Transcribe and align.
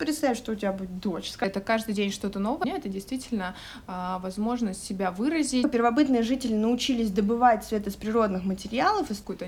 представь, 0.00 0.38
что 0.38 0.52
у 0.52 0.54
тебя 0.54 0.72
будет 0.72 0.98
дочь. 0.98 1.32
Это 1.38 1.60
каждый 1.60 1.94
день 1.94 2.10
что-то 2.10 2.38
новое. 2.38 2.74
Это 2.74 2.88
действительно 2.88 3.54
а, 3.86 4.18
возможность 4.18 4.82
себя 4.82 5.10
выразить. 5.10 5.70
Первобытные 5.70 6.22
жители 6.22 6.54
научились 6.54 7.10
добывать 7.10 7.64
цвет 7.64 7.86
из 7.86 7.96
природных 7.96 8.44
материалов, 8.44 9.10
из 9.10 9.18
какой-то 9.18 9.46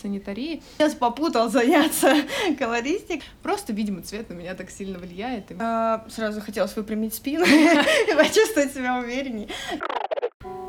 санитарии. 0.00 0.62
Сейчас 0.78 0.94
попутал 0.94 1.50
заняться 1.50 2.16
колористик. 2.58 3.22
Просто, 3.42 3.74
видимо, 3.74 4.00
цвет 4.00 4.30
на 4.30 4.34
меня 4.34 4.54
так 4.54 4.70
сильно 4.70 4.98
влияет. 4.98 5.52
А, 5.58 6.06
сразу 6.08 6.40
хотелось 6.40 6.74
выпрямить 6.74 7.14
спину 7.14 7.44
и 7.46 8.14
почувствовать 8.16 8.72
себя 8.72 8.98
увереннее. 8.98 9.48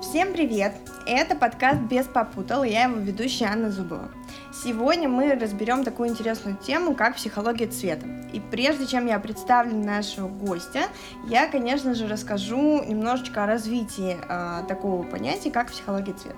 Всем 0.02 0.32
привет! 0.32 0.76
Это 1.08 1.36
подкаст 1.36 1.80
«Без 1.82 2.06
попутал», 2.06 2.64
я 2.64 2.84
его 2.84 2.98
ведущая 2.98 3.46
Анна 3.46 3.72
Зубова. 3.72 4.12
Сегодня 4.54 5.10
мы 5.10 5.34
разберем 5.34 5.84
такую 5.84 6.10
интересную 6.10 6.56
тему, 6.56 6.94
как 6.94 7.16
психология 7.16 7.66
цвета. 7.66 8.06
И 8.32 8.40
прежде 8.40 8.86
чем 8.86 9.08
я 9.08 9.20
представлю 9.20 9.76
нашего 9.76 10.28
гостя, 10.28 10.84
я, 11.28 11.48
конечно 11.48 11.96
же, 11.96 12.08
расскажу 12.08 12.84
немножечко 12.84 13.44
о 13.44 13.48
развитии 13.48 14.18
э, 14.22 14.68
такого 14.68 15.02
понятия, 15.02 15.50
как 15.50 15.72
психология 15.72 16.14
цвета. 16.14 16.38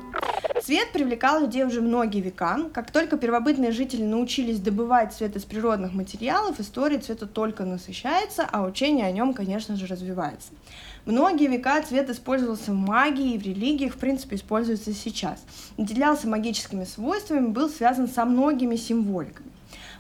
Цвет 0.64 0.92
привлекал 0.94 1.42
людей 1.42 1.64
уже 1.66 1.82
многие 1.82 2.22
века. 2.22 2.60
Как 2.74 2.92
только 2.92 3.18
первобытные 3.18 3.72
жители 3.72 4.04
научились 4.04 4.60
добывать 4.60 5.14
цвет 5.14 5.36
из 5.36 5.44
природных 5.44 5.94
материалов, 5.94 6.60
история 6.60 7.00
цвета 7.00 7.28
только 7.28 7.66
насыщается, 7.66 8.48
а 8.50 8.64
учение 8.64 9.06
о 9.06 9.12
нем, 9.12 9.34
конечно 9.34 9.76
же, 9.76 9.86
развивается. 9.86 10.50
Многие 11.06 11.48
века 11.48 11.82
цвет 11.82 12.10
использовался 12.10 12.72
в 12.72 12.76
магии 12.76 13.34
и 13.34 13.38
в 13.38 13.44
религиях, 13.44 13.94
в 13.94 13.98
принципе, 13.98 14.36
используется 14.36 14.94
сейчас. 14.94 15.44
Наделялся 15.78 16.28
магическими 16.28 16.84
свойствами, 16.84 17.48
был 17.48 17.70
связан 17.70 18.08
со 18.08 18.26
многими 18.26 18.76
символиками. 18.76 19.50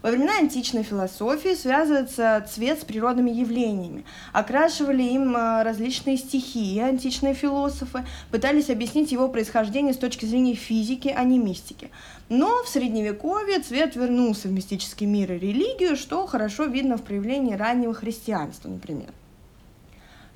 Во 0.01 0.11
времена 0.11 0.37
античной 0.37 0.83
философии 0.83 1.55
связывается 1.55 2.45
цвет 2.49 2.79
с 2.79 2.85
природными 2.85 3.31
явлениями. 3.31 4.05
Окрашивали 4.31 5.03
им 5.03 5.35
э, 5.35 5.63
различные 5.63 6.17
стихии. 6.17 6.79
Античные 6.79 7.33
философы 7.33 8.05
пытались 8.31 8.69
объяснить 8.69 9.11
его 9.11 9.27
происхождение 9.27 9.93
с 9.93 9.97
точки 9.97 10.25
зрения 10.25 10.55
физики, 10.55 11.13
а 11.15 11.23
не 11.25 11.37
мистики. 11.37 11.89
Но 12.29 12.63
в 12.63 12.69
средневековье 12.69 13.59
цвет 13.59 13.97
вернулся 13.97 14.47
в 14.47 14.51
мистический 14.51 15.05
мир 15.05 15.33
и 15.33 15.39
религию, 15.39 15.97
что 15.97 16.25
хорошо 16.27 16.63
видно 16.63 16.97
в 16.97 17.03
проявлении 17.03 17.55
раннего 17.55 17.93
христианства, 17.93 18.69
например. 18.69 19.09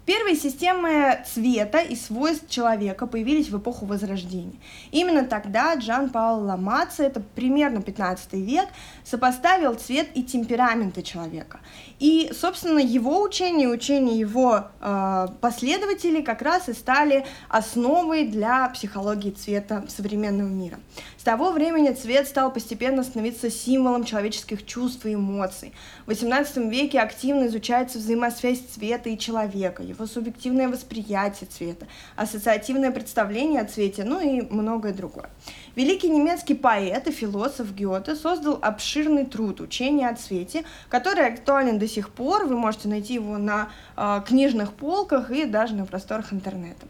Первые 0.06 0.36
системы 0.36 1.24
цвета 1.26 1.80
и 1.80 1.96
свойств 1.96 2.50
человека 2.50 3.08
появились 3.08 3.50
в 3.50 3.58
эпоху 3.58 3.86
Возрождения. 3.86 4.60
Именно 4.92 5.24
тогда 5.24 5.76
Джан 5.76 6.10
Паул 6.10 6.44
Ламаца, 6.44 7.04
это 7.04 7.22
примерно 7.22 7.82
15 7.82 8.34
век, 8.34 8.68
сопоставил 9.06 9.76
цвет 9.76 10.10
и 10.14 10.24
темпераменты 10.24 11.04
человека. 11.04 11.62
И, 12.00 12.32
собственно, 12.38 12.80
его 12.80 13.22
учение 13.22 13.70
учение 13.70 14.20
его 14.20 14.66
э, 14.82 15.28
последователей 15.40 16.22
как 16.22 16.42
раз 16.42 16.68
и 16.68 16.74
стали 16.74 17.26
основой 17.48 18.28
для 18.28 18.68
психологии 18.70 19.32
цвета 19.32 19.86
современного 19.88 20.50
мира. 20.50 20.80
С 21.18 21.24
того 21.24 21.52
времени 21.52 21.94
цвет 21.94 22.28
стал 22.28 22.52
постепенно 22.52 23.04
становиться 23.04 23.50
символом 23.50 24.04
человеческих 24.04 24.66
чувств 24.66 25.06
и 25.06 25.14
эмоций. 25.14 25.72
В 26.06 26.10
XVIII 26.10 26.70
веке 26.70 27.00
активно 27.00 27.48
изучается 27.48 28.00
взаимосвязь 28.00 28.60
цвета 28.60 29.10
и 29.10 29.18
человека, 29.18 29.82
его 29.94 30.06
субъективное 30.06 30.68
восприятие 30.68 31.50
цвета, 31.50 31.88
ассоциативное 32.16 32.92
представление 32.92 33.62
о 33.62 33.66
цвете, 33.66 34.04
ну 34.04 34.20
и 34.20 34.42
многое 34.42 34.94
другое. 34.94 35.30
Великий 35.76 36.10
немецкий 36.10 36.54
поэт 36.54 37.08
и 37.08 37.12
философ 37.12 37.74
Гёте 37.74 38.16
создал 38.16 38.60
обширный 38.62 39.26
труд 39.26 39.62
«Учение 39.62 40.10
о 40.10 40.16
цвете», 40.16 40.64
который 40.90 41.28
актуален 41.28 41.80
до 41.80 41.88
сих 41.88 42.10
пор. 42.10 42.46
Вы 42.46 42.58
можете 42.58 42.88
найти 42.88 43.16
его 43.16 43.38
на 43.38 43.70
э, 43.96 44.22
книжных 44.28 44.74
полках 44.74 45.32
и 45.32 45.46
даже 45.46 45.76
на 45.76 45.86
просторах 45.86 46.34
интернета. 46.34 46.86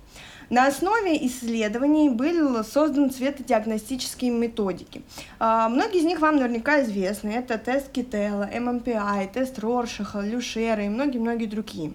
На 0.49 0.67
основе 0.67 1.25
исследований 1.25 2.09
были 2.09 2.61
созданы 2.63 3.09
цветодиагностические 3.09 4.31
методики. 4.31 5.01
А, 5.39 5.69
многие 5.69 5.99
из 5.99 6.03
них 6.03 6.19
вам 6.19 6.35
наверняка 6.35 6.83
известны. 6.83 7.29
Это 7.29 7.57
тест 7.57 7.91
Кителла, 7.91 8.49
ММПИ, 8.53 8.93
тест 9.33 9.57
Роршаха, 9.59 10.19
Люшера 10.19 10.85
и 10.85 10.89
многие-многие 10.89 11.47
другие. 11.47 11.93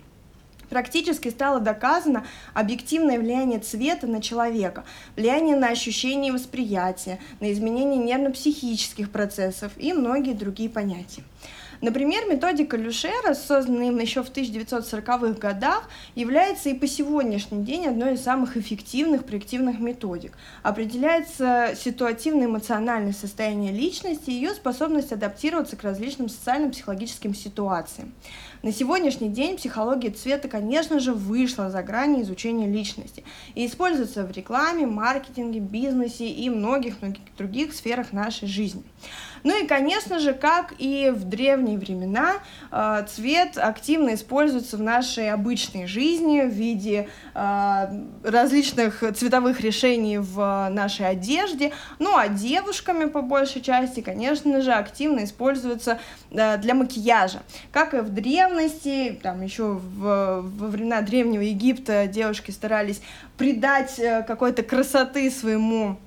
Практически 0.68 1.28
стало 1.28 1.60
доказано 1.60 2.26
объективное 2.54 3.18
влияние 3.18 3.60
цвета 3.60 4.06
на 4.06 4.20
человека, 4.20 4.84
влияние 5.16 5.56
на 5.56 5.68
ощущение 5.68 6.32
восприятия, 6.32 7.18
на 7.40 7.52
изменение 7.52 7.98
нервно-психических 7.98 9.10
процессов 9.10 9.72
и 9.76 9.92
многие 9.92 10.34
другие 10.34 10.68
понятия. 10.68 11.22
Например, 11.80 12.24
методика 12.28 12.76
Люшера, 12.76 13.34
созданная 13.34 13.88
им 13.88 13.98
еще 13.98 14.24
в 14.24 14.30
1940-х 14.32 15.38
годах, 15.38 15.88
является 16.16 16.70
и 16.70 16.74
по 16.74 16.88
сегодняшний 16.88 17.62
день 17.62 17.86
одной 17.86 18.14
из 18.14 18.22
самых 18.22 18.56
эффективных 18.56 19.24
проективных 19.24 19.78
методик. 19.78 20.32
Определяется 20.64 21.74
ситуативно-эмоциональное 21.76 23.12
состояние 23.12 23.72
личности 23.72 24.30
и 24.30 24.34
ее 24.34 24.54
способность 24.54 25.12
адаптироваться 25.12 25.76
к 25.76 25.84
различным 25.84 26.28
социально-психологическим 26.28 27.34
ситуациям. 27.34 28.12
На 28.62 28.72
сегодняшний 28.72 29.28
день 29.28 29.56
психология 29.56 30.10
цвета, 30.10 30.48
конечно 30.48 30.98
же, 30.98 31.12
вышла 31.12 31.70
за 31.70 31.80
грани 31.82 32.22
изучения 32.22 32.66
личности 32.66 33.22
и 33.54 33.64
используется 33.66 34.24
в 34.24 34.32
рекламе, 34.32 34.84
маркетинге, 34.84 35.60
бизнесе 35.60 36.28
и 36.28 36.50
многих-многих 36.50 37.20
других 37.36 37.72
сферах 37.72 38.12
нашей 38.12 38.48
жизни. 38.48 38.82
Ну 39.44 39.62
и, 39.62 39.66
конечно 39.66 40.18
же, 40.18 40.32
как 40.32 40.74
и 40.78 41.12
в 41.14 41.24
древние 41.24 41.78
времена, 41.78 42.34
э, 42.70 43.06
цвет 43.08 43.56
активно 43.56 44.14
используется 44.14 44.76
в 44.76 44.82
нашей 44.82 45.30
обычной 45.30 45.86
жизни 45.86 46.42
в 46.42 46.52
виде 46.52 47.08
э, 47.34 47.86
различных 48.24 49.02
цветовых 49.16 49.60
решений 49.60 50.18
в 50.18 50.68
нашей 50.70 51.08
одежде. 51.08 51.72
Ну 51.98 52.16
а 52.16 52.28
девушками, 52.28 53.06
по 53.06 53.22
большей 53.22 53.62
части, 53.62 54.00
конечно 54.00 54.60
же, 54.60 54.72
активно 54.72 55.24
используется 55.24 55.98
э, 56.30 56.58
для 56.58 56.74
макияжа. 56.74 57.42
Как 57.72 57.94
и 57.94 57.98
в 57.98 58.10
древности, 58.10 59.18
там 59.22 59.42
еще 59.42 59.74
в, 59.74 60.42
во 60.42 60.66
времена 60.68 61.00
Древнего 61.02 61.42
Египта 61.42 62.06
девушки 62.06 62.50
старались 62.50 63.00
придать 63.36 64.00
какой-то 64.26 64.62
красоты 64.62 65.30
своему 65.30 65.98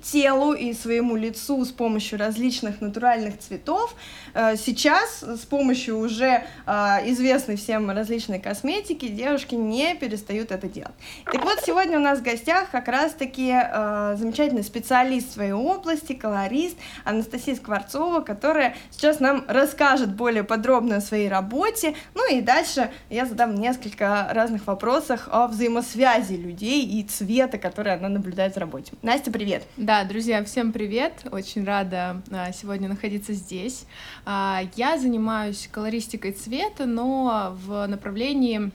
телу 0.00 0.52
и 0.52 0.72
своему 0.72 1.16
лицу 1.16 1.64
с 1.64 1.70
помощью 1.70 2.18
различных 2.18 2.80
натуральных 2.80 3.38
цветов. 3.38 3.94
Э, 4.34 4.56
сейчас 4.56 5.22
с 5.22 5.44
помощью 5.46 5.98
уже 5.98 6.44
э, 6.66 6.72
известной 7.10 7.56
всем 7.56 7.90
различной 7.90 8.38
косметики 8.38 9.08
девушки 9.08 9.54
не 9.54 9.94
перестают 9.94 10.50
это 10.50 10.68
делать. 10.68 10.94
Так 11.24 11.44
вот, 11.44 11.60
сегодня 11.64 11.98
у 11.98 12.02
нас 12.02 12.20
в 12.20 12.22
гостях 12.22 12.70
как 12.70 12.88
раз-таки 12.88 13.52
э, 13.52 14.16
замечательный 14.18 14.64
специалист 14.64 15.32
своей 15.32 15.52
области, 15.52 16.12
колорист 16.12 16.76
Анастасия 17.04 17.54
Скворцова, 17.54 18.20
которая 18.20 18.76
сейчас 18.90 19.20
нам 19.20 19.44
расскажет 19.48 20.14
более 20.14 20.44
подробно 20.44 20.96
о 20.96 21.00
своей 21.00 21.28
работе. 21.28 21.94
Ну 22.14 22.30
и 22.32 22.40
дальше 22.40 22.90
я 23.10 23.26
задам 23.26 23.54
несколько 23.54 24.28
разных 24.30 24.66
вопросов 24.66 25.28
о 25.30 25.46
взаимосвязи 25.46 26.34
людей 26.34 26.84
и 26.84 27.02
цвета, 27.04 27.58
который 27.58 27.94
она 27.94 28.08
наблюдает 28.08 28.54
в 28.54 28.58
работе. 28.58 28.92
Настя, 29.02 29.30
привет! 29.30 29.64
Да, 29.82 30.04
друзья, 30.04 30.44
всем 30.44 30.70
привет! 30.70 31.26
Очень 31.32 31.64
рада 31.64 32.22
а, 32.30 32.52
сегодня 32.52 32.88
находиться 32.88 33.32
здесь. 33.32 33.84
А, 34.24 34.62
я 34.76 34.96
занимаюсь 34.96 35.68
колористикой 35.72 36.30
цвета, 36.30 36.86
но 36.86 37.58
в 37.66 37.84
направлении 37.88 38.70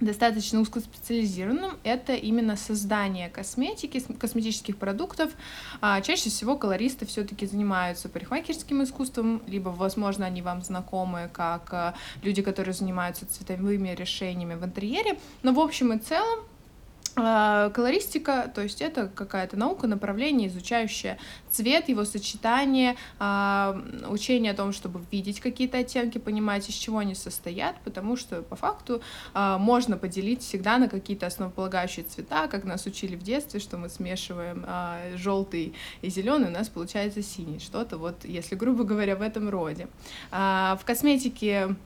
достаточно 0.00 0.60
узкоспециализированным. 0.60 1.72
Это 1.84 2.14
именно 2.14 2.56
создание 2.56 3.28
косметики, 3.28 4.02
косметических 4.18 4.78
продуктов. 4.78 5.32
А, 5.82 6.00
чаще 6.00 6.30
всего 6.30 6.56
колористы 6.56 7.04
все-таки 7.04 7.44
занимаются 7.44 8.08
парикмахерским 8.08 8.82
искусством, 8.82 9.42
либо, 9.46 9.68
возможно, 9.68 10.24
они 10.24 10.40
вам 10.40 10.62
знакомы 10.62 11.28
как 11.30 11.94
люди, 12.22 12.40
которые 12.40 12.72
занимаются 12.72 13.26
цветовыми 13.26 13.90
решениями 13.90 14.54
в 14.54 14.64
интерьере. 14.64 15.18
Но 15.42 15.52
в 15.52 15.60
общем 15.60 15.92
и 15.92 15.98
целом 15.98 16.38
колористика, 17.74 18.50
то 18.54 18.62
есть 18.62 18.80
это 18.80 19.08
какая-то 19.08 19.56
наука, 19.56 19.86
направление, 19.86 20.48
изучающее 20.48 21.18
цвет, 21.50 21.88
его 21.88 22.04
сочетание, 22.04 22.96
а, 23.18 23.80
учение 24.08 24.52
о 24.52 24.54
том, 24.54 24.72
чтобы 24.72 25.00
видеть 25.10 25.40
какие-то 25.40 25.78
оттенки, 25.78 26.18
понимать, 26.18 26.68
из 26.68 26.74
чего 26.74 26.98
они 26.98 27.14
состоят, 27.14 27.76
потому 27.84 28.16
что 28.16 28.42
по 28.42 28.56
факту 28.56 29.02
а, 29.34 29.58
можно 29.58 29.96
поделить 29.96 30.42
всегда 30.42 30.78
на 30.78 30.88
какие-то 30.88 31.26
основополагающие 31.26 32.04
цвета, 32.04 32.48
как 32.48 32.64
нас 32.64 32.86
учили 32.86 33.16
в 33.16 33.22
детстве, 33.22 33.60
что 33.60 33.76
мы 33.76 33.88
смешиваем 33.88 34.64
желтый 35.16 35.74
и 36.02 36.10
зеленый, 36.10 36.48
у 36.48 36.52
нас 36.52 36.68
получается 36.68 37.22
синий, 37.22 37.58
что-то 37.58 37.98
вот, 37.98 38.24
если 38.24 38.54
грубо 38.54 38.84
говоря, 38.84 39.16
в 39.16 39.22
этом 39.22 39.48
роде. 39.48 39.88
В 40.30 40.80
косметике 40.84 41.76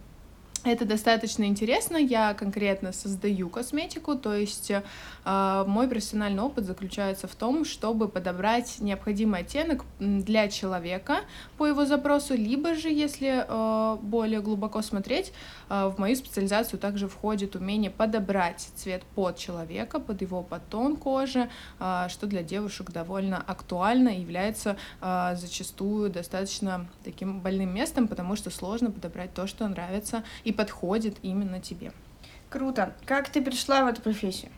это 0.65 0.85
достаточно 0.85 1.45
интересно. 1.45 1.97
Я 1.97 2.35
конкретно 2.35 2.93
создаю 2.93 3.49
косметику, 3.49 4.15
то 4.15 4.35
есть 4.35 4.71
э, 4.71 5.65
мой 5.67 5.89
профессиональный 5.89 6.43
опыт 6.43 6.67
заключается 6.67 7.27
в 7.27 7.35
том, 7.35 7.65
чтобы 7.65 8.09
подобрать 8.09 8.77
необходимый 8.79 9.41
оттенок 9.41 9.85
для 9.99 10.49
человека 10.49 11.21
по 11.59 11.67
его 11.67 11.85
запросу, 11.85 12.35
либо 12.35 12.75
же, 12.75 12.91
если 12.91 13.45
э, 13.47 13.97
более 14.03 14.41
глубоко 14.41 14.83
смотреть, 14.83 15.33
э, 15.69 15.93
в 15.95 15.99
мою 15.99 16.15
специализацию 16.15 16.79
также 16.79 17.09
входит 17.09 17.57
умение 17.57 17.91
подобрать 17.91 18.69
цвет 18.77 19.03
под 19.17 19.37
человека, 19.39 19.99
под 19.99 20.23
его 20.23 20.43
подтон 20.43 20.97
кожи, 20.97 21.51
э, 21.81 22.07
что 22.09 22.27
для 22.29 22.45
девушек 22.45 22.93
довольно 22.93 23.39
актуально 23.39 24.11
и 24.11 24.21
является 24.21 24.77
э, 25.01 25.35
зачастую 25.35 26.11
достаточно 26.11 26.89
таким 27.03 27.41
больным 27.41 27.75
местом, 27.75 28.07
потому 28.07 28.37
что 28.37 28.51
сложно 28.51 28.93
подобрать 28.93 29.35
то, 29.35 29.49
что 29.49 29.67
нравится 29.67 30.23
и 30.45 30.52
подходит 30.53 31.17
именно 31.23 31.61
тебе. 31.61 31.93
Круто. 32.51 32.95
Как 33.07 33.29
ты 33.31 33.41
пришла 33.43 33.85
в 33.85 33.89
эту 33.89 34.03
профессию? 34.03 34.51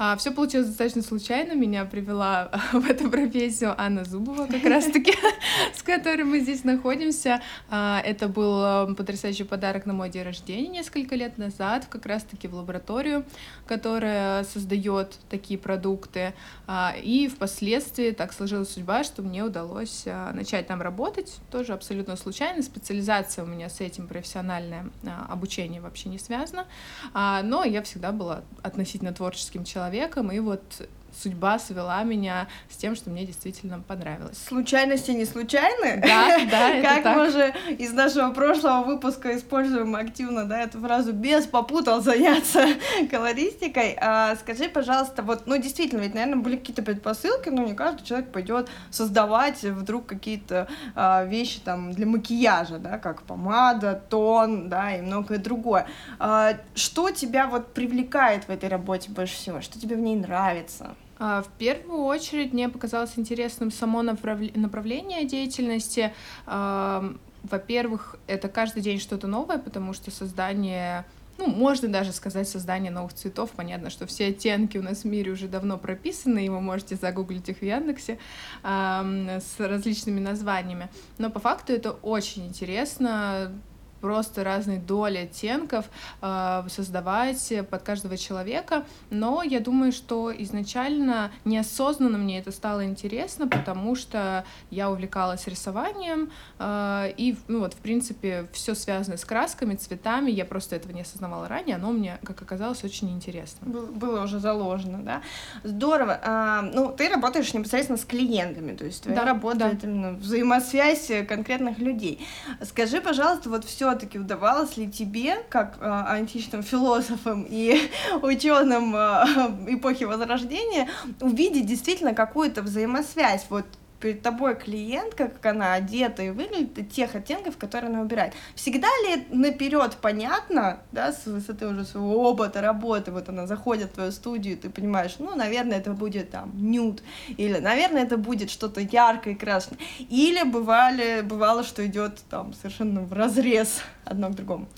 А, 0.00 0.16
все 0.16 0.30
получилось 0.30 0.68
достаточно 0.68 1.02
случайно. 1.02 1.54
Меня 1.54 1.84
привела 1.84 2.50
в 2.72 2.88
эту 2.88 3.10
профессию 3.10 3.74
Анна 3.76 4.04
Зубова, 4.04 4.46
как 4.46 4.62
раз-таки, 4.64 5.12
с 5.74 5.82
которой 5.82 6.22
мы 6.22 6.38
здесь 6.38 6.62
находимся. 6.62 7.42
А, 7.68 8.00
это 8.04 8.28
был 8.28 8.62
э, 8.64 8.94
потрясающий 8.94 9.42
подарок 9.42 9.86
на 9.86 9.92
мой 9.92 10.08
день 10.08 10.22
рождения 10.22 10.68
несколько 10.68 11.16
лет 11.16 11.36
назад, 11.36 11.86
как 11.86 12.06
раз-таки 12.06 12.46
в 12.46 12.54
лабораторию, 12.54 13.24
которая 13.66 14.44
создает 14.44 15.18
такие 15.28 15.58
продукты. 15.58 16.32
А, 16.68 16.94
и 16.96 17.26
впоследствии 17.26 18.12
так 18.12 18.32
сложилась 18.32 18.70
судьба, 18.70 19.02
что 19.02 19.22
мне 19.22 19.42
удалось 19.42 20.04
а, 20.06 20.32
начать 20.32 20.68
там 20.68 20.80
работать, 20.80 21.38
тоже 21.50 21.72
абсолютно 21.72 22.14
случайно. 22.14 22.62
Специализация 22.62 23.42
у 23.42 23.48
меня 23.48 23.68
с 23.68 23.80
этим 23.80 24.06
профессиональное 24.06 24.86
а, 25.04 25.26
обучение 25.28 25.80
вообще 25.80 26.08
не 26.08 26.20
связано. 26.20 26.66
А, 27.12 27.42
но 27.42 27.64
я 27.64 27.82
всегда 27.82 28.12
была 28.12 28.42
относительно 28.62 29.12
творческим 29.12 29.64
человеком 29.64 29.87
человеком, 29.88 30.30
и 30.30 30.38
вот 30.38 30.88
судьба 31.22 31.58
свела 31.58 32.02
меня 32.02 32.48
с 32.68 32.76
тем, 32.76 32.94
что 32.94 33.10
мне 33.10 33.26
действительно 33.26 33.80
понравилось. 33.80 34.38
Случайности 34.46 35.10
не 35.10 35.24
случайны? 35.24 36.00
Да, 36.00 36.38
да, 36.50 36.82
Как 36.82 37.02
так. 37.02 37.16
мы 37.16 37.30
же 37.30 37.54
из 37.78 37.92
нашего 37.92 38.30
прошлого 38.30 38.84
выпуска 38.84 39.36
используем 39.36 39.94
активно, 39.96 40.44
да, 40.44 40.62
эту 40.62 40.80
фразу 40.80 41.12
«без 41.12 41.46
попутал 41.46 42.00
заняться 42.00 42.66
колористикой». 43.10 43.96
А, 44.00 44.36
скажи, 44.36 44.68
пожалуйста, 44.68 45.22
вот, 45.22 45.46
ну, 45.46 45.56
действительно, 45.58 46.00
ведь, 46.00 46.14
наверное, 46.14 46.42
были 46.42 46.56
какие-то 46.56 46.82
предпосылки, 46.82 47.48
но 47.48 47.64
не 47.64 47.74
каждый 47.74 48.04
человек 48.04 48.30
пойдет 48.30 48.68
создавать 48.90 49.62
вдруг 49.62 50.06
какие-то 50.06 50.68
а, 50.94 51.24
вещи 51.24 51.60
там 51.60 51.92
для 51.92 52.06
макияжа, 52.06 52.78
да, 52.78 52.98
как 52.98 53.22
помада, 53.22 54.02
тон, 54.08 54.68
да, 54.68 54.96
и 54.96 55.02
многое 55.02 55.38
другое. 55.38 55.86
А, 56.18 56.54
что 56.74 57.10
тебя 57.10 57.46
вот 57.46 57.74
привлекает 57.74 58.44
в 58.44 58.50
этой 58.50 58.68
работе 58.68 59.10
больше 59.10 59.34
всего? 59.34 59.60
Что 59.60 59.80
тебе 59.80 59.96
в 59.96 60.00
ней 60.00 60.16
нравится? 60.16 60.94
А, 61.18 61.42
в 61.42 61.48
первую 61.58 62.04
очередь 62.04 62.52
мне 62.52 62.68
показалось 62.68 63.12
интересным 63.16 63.70
само 63.70 64.02
направление 64.02 65.24
деятельности. 65.24 66.12
Во-первых, 66.46 68.16
это 68.26 68.48
каждый 68.48 68.82
день 68.82 68.98
что-то 68.98 69.26
новое, 69.28 69.58
потому 69.58 69.92
что 69.92 70.10
создание 70.10 71.04
ну, 71.38 71.46
можно 71.46 71.86
даже 71.88 72.12
сказать 72.12 72.48
создание 72.48 72.90
новых 72.90 73.14
цветов. 73.14 73.50
Понятно, 73.54 73.90
что 73.90 74.06
все 74.06 74.26
оттенки 74.26 74.76
у 74.76 74.82
нас 74.82 75.02
в 75.02 75.04
мире 75.04 75.30
уже 75.30 75.46
давно 75.46 75.78
прописаны, 75.78 76.44
и 76.44 76.48
вы 76.48 76.60
можете 76.60 76.96
загуглить 76.96 77.48
их 77.48 77.58
в 77.58 77.62
Яндексе 77.62 78.18
с 78.64 79.54
различными 79.58 80.18
названиями. 80.18 80.88
Но 81.18 81.30
по 81.30 81.38
факту 81.38 81.72
это 81.72 81.92
очень 81.92 82.48
интересно 82.48 83.52
просто 84.00 84.44
разные 84.44 84.78
доли 84.78 85.18
оттенков 85.18 85.86
э, 86.20 86.64
создавать 86.68 87.52
под 87.70 87.82
каждого 87.82 88.16
человека, 88.16 88.84
но 89.10 89.42
я 89.42 89.60
думаю, 89.60 89.92
что 89.92 90.32
изначально 90.36 91.30
неосознанно 91.44 92.18
мне 92.18 92.38
это 92.38 92.52
стало 92.52 92.84
интересно, 92.84 93.48
потому 93.48 93.94
что 93.94 94.44
я 94.70 94.90
увлекалась 94.90 95.46
рисованием, 95.46 96.30
э, 96.58 97.12
и, 97.16 97.36
ну 97.48 97.60
вот, 97.60 97.74
в 97.74 97.78
принципе, 97.78 98.48
все 98.52 98.74
связано 98.74 99.16
с 99.16 99.24
красками, 99.24 99.74
цветами, 99.74 100.30
я 100.30 100.44
просто 100.44 100.76
этого 100.76 100.92
не 100.92 101.02
осознавала 101.02 101.48
ранее, 101.48 101.76
оно 101.76 101.92
мне, 101.92 102.18
как 102.24 102.40
оказалось, 102.42 102.84
очень 102.84 103.10
интересно. 103.10 103.68
Было 103.68 104.24
уже 104.24 104.38
заложено, 104.38 104.98
да? 105.02 105.22
Здорово. 105.64 106.20
А, 106.22 106.62
ну, 106.62 106.92
ты 106.92 107.08
работаешь 107.08 107.52
непосредственно 107.52 107.98
с 107.98 108.04
клиентами, 108.04 108.76
то 108.76 108.84
есть 108.84 109.02
твоя 109.02 109.20
да, 109.20 109.26
работа 109.26 109.58
да. 109.58 109.68
это 109.70 109.86
именно 109.86 110.12
взаимосвязь 110.12 111.10
конкретных 111.28 111.78
людей. 111.78 112.26
Скажи, 112.62 113.00
пожалуйста, 113.00 113.50
вот 113.50 113.64
все 113.64 113.87
все-таки 113.88 114.18
удавалось 114.18 114.76
ли 114.76 114.90
тебе, 114.90 115.36
как 115.48 115.78
э, 115.80 115.88
античным 115.88 116.62
философам 116.62 117.46
и 117.48 117.90
ученым 118.22 118.94
э, 118.94 119.24
эпохи 119.74 120.04
Возрождения, 120.04 120.88
увидеть 121.20 121.66
действительно 121.66 122.14
какую-то 122.14 122.62
взаимосвязь? 122.62 123.46
Вот 123.48 123.64
перед 124.00 124.22
тобой 124.22 124.56
клиентка, 124.56 125.28
как 125.28 125.44
она 125.46 125.74
одета 125.74 126.22
и 126.22 126.30
выглядит, 126.30 126.78
и 126.78 126.84
тех 126.84 127.14
оттенков, 127.14 127.56
которые 127.56 127.90
она 127.90 128.00
убирает. 128.00 128.34
Всегда 128.54 128.88
ли 129.04 129.26
наперед 129.30 129.96
понятно, 130.00 130.80
да, 130.92 131.12
с 131.12 131.26
высоты 131.26 131.66
уже 131.66 131.84
своего 131.84 132.30
опыта 132.30 132.60
работы, 132.60 133.10
вот 133.10 133.28
она 133.28 133.46
заходит 133.46 133.90
в 133.90 133.94
твою 133.94 134.12
студию, 134.12 134.56
ты 134.56 134.70
понимаешь, 134.70 135.16
ну, 135.18 135.34
наверное, 135.34 135.78
это 135.78 135.92
будет 135.92 136.30
там 136.30 136.52
нюд, 136.54 137.02
или, 137.28 137.58
наверное, 137.58 138.04
это 138.04 138.16
будет 138.16 138.50
что-то 138.50 138.80
яркое 138.80 139.34
и 139.34 139.36
красное, 139.36 139.78
или 139.98 140.42
бывали, 140.44 141.22
бывало, 141.22 141.64
что 141.64 141.86
идет 141.86 142.20
там 142.30 142.52
совершенно 142.54 143.02
в 143.02 143.12
разрез 143.12 143.82
одно 144.04 144.28
к 144.28 144.34
другому. 144.34 144.68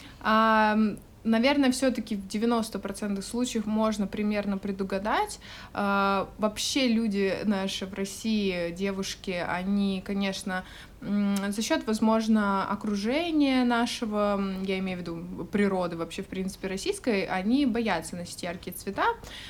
Наверное, 1.25 1.71
все-таки 1.73 2.17
в 2.17 2.27
90% 2.27 3.21
случаев 3.23 3.67
можно 3.67 4.07
примерно 4.07 4.59
предугадать. 4.59 5.39
А, 5.73 6.29
вообще 6.39 6.89
люди 6.89 7.37
наши 7.45 7.87
в 7.87 7.95
России, 7.95 8.71
девушки, 8.73 9.45
они, 9.47 10.03
конечно, 10.05 10.65
за 11.03 11.63
счет, 11.63 11.87
возможно, 11.87 12.69
окружения 12.69 13.65
нашего, 13.65 14.39
я 14.65 14.79
имею 14.81 14.99
в 14.99 15.01
виду 15.01 15.47
природы 15.47 15.97
вообще, 15.97 16.23
в 16.23 16.27
принципе, 16.27 16.69
российской, 16.69 17.25
они 17.25 17.65
боятся 17.65 18.17
носить 18.17 18.43
яркие 18.43 18.77
цвета, 18.77 19.05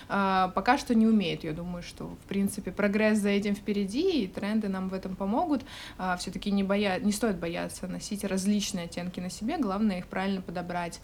а, 0.09 0.49
пока 0.55 0.79
что 0.79 0.95
не 0.95 1.07
умеют. 1.07 1.43
Я 1.43 1.53
думаю, 1.53 1.83
что, 1.83 2.07
в 2.07 2.29
принципе, 2.29 2.71
прогресс 2.71 3.19
за 3.19 3.31
этим 3.31 3.57
впереди, 3.57 4.23
и 4.23 4.27
тренды 4.29 4.69
нам 4.69 4.89
в 4.89 4.95
этом 4.95 5.17
помогут. 5.17 5.63
А, 5.99 6.17
Все-таки 6.19 6.53
не, 6.53 6.63
боя... 6.63 7.01
не 7.01 7.11
стоит 7.11 7.39
бояться 7.39 7.89
носить 7.89 8.23
различные 8.23 8.85
оттенки 8.85 9.19
на 9.19 9.31
себе, 9.31 9.59
главное 9.59 9.99
их 9.99 10.07
правильно 10.07 10.43
подобрать 10.43 11.01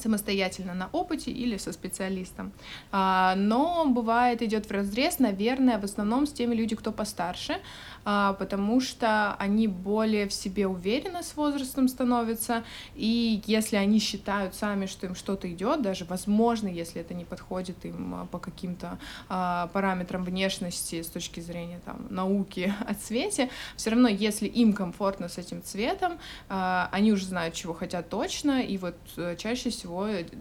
самостоятельно 0.00 0.74
на 0.74 0.88
опыте 0.92 1.30
или 1.30 1.56
со 1.56 1.72
специалистом. 1.72 2.52
А, 2.92 3.34
но 3.36 3.86
бывает 3.86 4.42
идет 4.42 4.66
в 4.66 4.70
разрез, 4.70 5.18
наверное, 5.18 5.78
в 5.78 5.84
основном 5.84 6.26
с 6.26 6.32
теми 6.32 6.54
людьми, 6.54 6.76
кто 6.76 6.92
постарше, 6.92 7.60
а, 8.04 8.32
потому 8.34 8.80
что 8.80 9.34
они 9.34 9.68
более 9.68 10.26
в 10.28 10.32
себе 10.32 10.66
уверены 10.66 11.22
с 11.22 11.36
возрастом 11.36 11.88
становятся, 11.88 12.64
и 12.94 13.42
если 13.46 13.76
они 13.76 13.98
считают 13.98 14.54
сами, 14.54 14.86
что 14.86 15.06
им 15.06 15.14
что-то 15.14 15.50
идет, 15.52 15.82
даже 15.82 16.04
возможно, 16.04 16.68
если 16.68 17.00
это 17.00 17.14
не 17.14 17.24
подходит 17.24 17.84
им 17.84 18.14
а, 18.14 18.26
по 18.26 18.38
каким-то 18.38 18.98
параметрам 19.28 20.24
внешности 20.24 21.02
с 21.02 21.08
точки 21.08 21.40
зрения 21.40 21.80
там, 21.84 22.06
науки 22.10 22.72
о 22.88 22.94
цвете, 22.94 23.50
все 23.76 23.90
равно, 23.90 24.08
если 24.08 24.46
им 24.46 24.72
комфортно 24.72 25.28
с 25.28 25.38
этим 25.38 25.62
цветом, 25.62 26.18
они 26.48 27.12
уже 27.12 27.26
знают, 27.26 27.54
чего 27.54 27.74
хотят 27.74 28.08
точно, 28.08 28.60
и 28.60 28.78
вот 28.78 28.96
э, 29.16 29.36
чаще 29.36 29.70
всего 29.70 29.85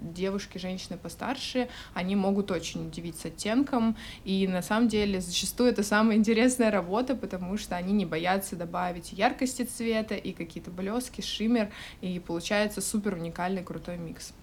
девушки, 0.01 0.57
женщины 0.57 0.97
постарше, 0.97 1.69
они 1.93 2.15
могут 2.15 2.51
очень 2.51 2.87
удивить 2.87 3.19
с 3.19 3.25
оттенком, 3.25 3.95
и 4.23 4.47
на 4.47 4.61
самом 4.61 4.87
деле 4.87 5.21
зачастую 5.21 5.69
это 5.69 5.83
самая 5.83 6.17
интересная 6.17 6.71
работа, 6.71 7.15
потому 7.15 7.57
что 7.57 7.75
они 7.75 7.93
не 7.93 8.05
боятся 8.05 8.55
добавить 8.55 9.13
яркости 9.13 9.63
цвета 9.63 10.15
и 10.15 10.31
какие-то 10.31 10.71
блески, 10.71 11.21
шиммер, 11.21 11.69
и 12.01 12.19
получается 12.19 12.81
супер 12.81 13.13
уникальный 13.15 13.63
крутой 13.63 13.97
микс. 13.97 14.33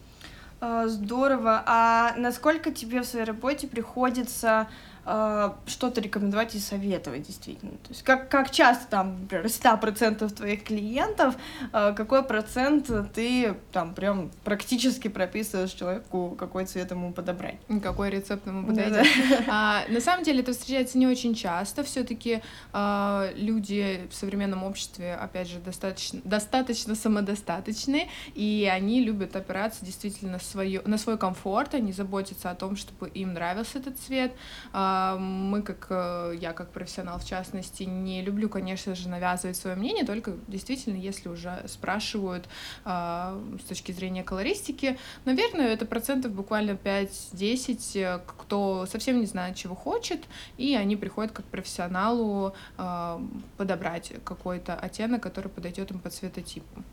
А, 0.65 0.87
здорово. 0.87 1.65
А 1.67 2.15
насколько 2.17 2.71
тебе 2.71 3.03
в 3.03 3.05
своей 3.05 3.25
работе 3.25 3.67
приходится 3.67 4.69
э, 4.69 4.92
что-то 5.05 6.01
рекомендовать 6.01 6.55
и 6.55 6.59
советовать 6.61 7.27
действительно. 7.27 7.73
То 7.73 7.89
есть 7.89 8.03
как, 8.03 8.29
как 8.29 8.51
часто 8.51 8.87
там, 8.89 9.23
например, 9.23 9.47
из 9.47 9.61
100% 9.61 10.31
твоих 10.33 10.63
клиентов, 10.65 11.35
э, 11.73 11.93
какой 11.97 12.23
процент 12.23 12.89
ты 13.13 13.55
там 13.73 13.95
прям 13.95 14.31
практически 14.45 15.09
прописываешь 15.09 15.73
человеку, 15.73 16.37
какой 16.39 16.67
цвет 16.67 16.91
ему 16.91 17.13
подобрать? 17.13 17.57
Какой 17.83 18.11
рецепт 18.11 18.47
ему 18.47 18.67
подойдет. 18.67 18.93
Да, 18.93 19.37
да. 19.39 19.45
А, 19.49 19.85
на 19.89 20.01
самом 20.01 20.25
деле 20.25 20.41
это 20.41 20.53
встречается 20.53 20.99
не 20.99 21.07
очень 21.07 21.35
часто. 21.35 21.83
Все-таки 21.83 22.43
а, 22.73 23.31
люди 23.35 24.07
в 24.11 24.15
современном 24.15 24.63
обществе, 24.63 25.15
опять 25.15 25.49
же, 25.49 25.59
достаточно, 25.59 26.21
достаточно 26.25 26.95
самодостаточны, 26.95 28.09
и 28.35 28.71
они 28.73 29.03
любят 29.03 29.35
опираться 29.35 29.85
действительно 29.85 30.39
свое, 30.39 30.81
на 30.85 30.99
свой 30.99 31.19
комфорт, 31.19 31.75
они 31.75 31.93
заботятся 31.93 32.51
о 32.51 32.55
том, 32.55 32.77
чтобы 32.77 33.09
им 33.09 33.35
нравился 33.35 33.79
этот 33.79 33.99
цвет. 33.99 34.33
А, 34.73 34.92
А, 34.93 35.17
мы, 35.17 35.63
как 35.63 35.87
э, 35.89 36.35
я, 36.39 36.53
как 36.53 36.71
профессионал 36.71 37.19
в 37.19 37.25
частности, 37.25 37.85
не 37.85 38.21
люблю, 38.21 38.49
конечно 38.49 38.95
же, 38.95 39.09
навязывать 39.09 39.57
свое 39.57 39.75
мнение, 39.75 40.05
только 40.05 40.35
действительно, 40.49 40.97
если 40.97 41.29
уже 41.31 41.65
спрашивают 41.67 42.47
а, 42.85 43.41
с 43.59 43.65
точки 43.69 43.93
зрения 43.93 44.23
колористики, 44.23 44.99
наверное, 45.25 45.69
это 45.69 45.87
процентов 45.87 46.33
буквально 46.33 46.73
5-10, 46.73 48.01
э, 48.01 48.21
кто 48.27 48.85
совсем 48.87 49.21
не 49.21 49.27
знает, 49.27 49.57
чего 49.57 49.75
хочет, 49.75 50.21
и 50.59 50.75
они 50.75 50.97
приходят 50.97 51.33
как 51.33 51.47
профессионалу 51.47 52.55
а, 52.77 53.23
подобрать 53.57 54.13
какой-то 54.25 54.75
оттенок, 54.75 55.23
который 55.23 55.49
подойдет 55.49 55.91
им 55.91 56.01
по 56.01 56.11
цветотипу. 56.11 56.85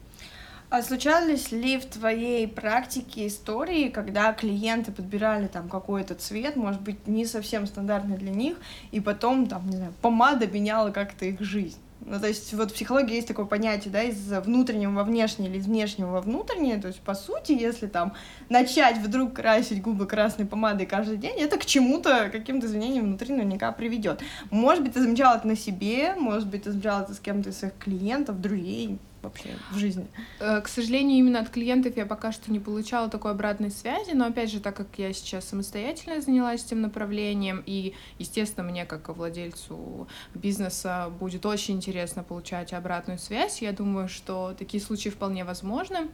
А 0.69 0.83
случались 0.83 1.51
ли 1.51 1.79
в 1.79 1.85
твоей 1.85 2.47
практике 2.47 3.25
истории, 3.25 3.89
когда 3.89 4.31
клиенты 4.33 4.91
подбирали 4.91 5.47
там 5.47 5.67
какой-то 5.67 6.13
цвет, 6.13 6.55
может 6.55 6.81
быть, 6.81 7.07
не 7.07 7.25
совсем 7.25 7.65
стандартный 7.65 8.17
для 8.17 8.29
них, 8.29 8.57
и 8.91 8.99
потом, 8.99 9.47
там, 9.47 9.67
не 9.67 9.77
знаю, 9.77 9.93
помада 10.01 10.45
меняла 10.45 10.91
как-то 10.91 11.25
их 11.25 11.41
жизнь? 11.41 11.79
Ну, 12.05 12.19
то 12.19 12.27
есть 12.27 12.53
вот 12.53 12.69
в 12.71 12.75
психологии 12.75 13.15
есть 13.15 13.27
такое 13.27 13.45
понятие, 13.45 13.91
да, 13.91 14.03
из 14.03 14.31
внутреннего 14.31 14.91
во 14.91 15.03
внешнее 15.03 15.49
или 15.49 15.57
из 15.57 15.65
внешнего 15.65 16.11
во 16.11 16.21
внутреннее, 16.21 16.77
то 16.77 16.87
есть, 16.87 17.01
по 17.01 17.15
сути, 17.15 17.51
если 17.51 17.87
там 17.87 18.13
начать 18.47 18.99
вдруг 18.99 19.33
красить 19.33 19.81
губы 19.81 20.05
красной 20.05 20.45
помадой 20.45 20.85
каждый 20.85 21.17
день, 21.17 21.37
это 21.39 21.57
к 21.57 21.65
чему-то, 21.65 22.29
каким-то 22.31 22.67
изменениям 22.67 23.05
внутри 23.05 23.33
наверняка 23.33 23.71
приведет. 23.71 24.21
Может 24.51 24.83
быть, 24.83 24.93
ты 24.93 25.01
замечал 25.01 25.35
это 25.35 25.47
на 25.47 25.57
себе, 25.57 26.13
может 26.15 26.47
быть, 26.47 26.63
ты 26.63 26.71
замечал 26.71 27.01
это 27.01 27.13
с 27.15 27.19
кем-то 27.19 27.49
из 27.49 27.57
своих 27.57 27.75
клиентов, 27.79 28.39
друзей, 28.39 28.97
вообще 29.21 29.49
в 29.71 29.77
жизни? 29.77 30.07
Э, 30.39 30.61
к 30.61 30.67
сожалению, 30.67 31.17
именно 31.17 31.39
от 31.39 31.49
клиентов 31.49 31.97
я 31.97 32.05
пока 32.05 32.31
что 32.31 32.51
не 32.51 32.59
получала 32.59 33.09
такой 33.09 33.31
обратной 33.31 33.71
связи, 33.71 34.11
но 34.11 34.25
опять 34.25 34.51
же, 34.51 34.59
так 34.59 34.75
как 34.75 34.87
я 34.97 35.13
сейчас 35.13 35.45
самостоятельно 35.45 36.21
занялась 36.21 36.65
этим 36.65 36.81
направлением, 36.81 37.63
и, 37.65 37.93
естественно, 38.17 38.67
мне 38.69 38.85
как 38.85 39.09
владельцу 39.09 40.07
бизнеса 40.33 41.11
будет 41.19 41.45
очень 41.45 41.75
интересно 41.75 42.23
получать 42.23 42.73
обратную 42.73 43.19
связь, 43.19 43.61
я 43.61 43.71
думаю, 43.71 44.07
что 44.07 44.55
такие 44.57 44.81
случаи 44.81 45.09
вполне 45.09 45.43
возможны. 45.43 46.09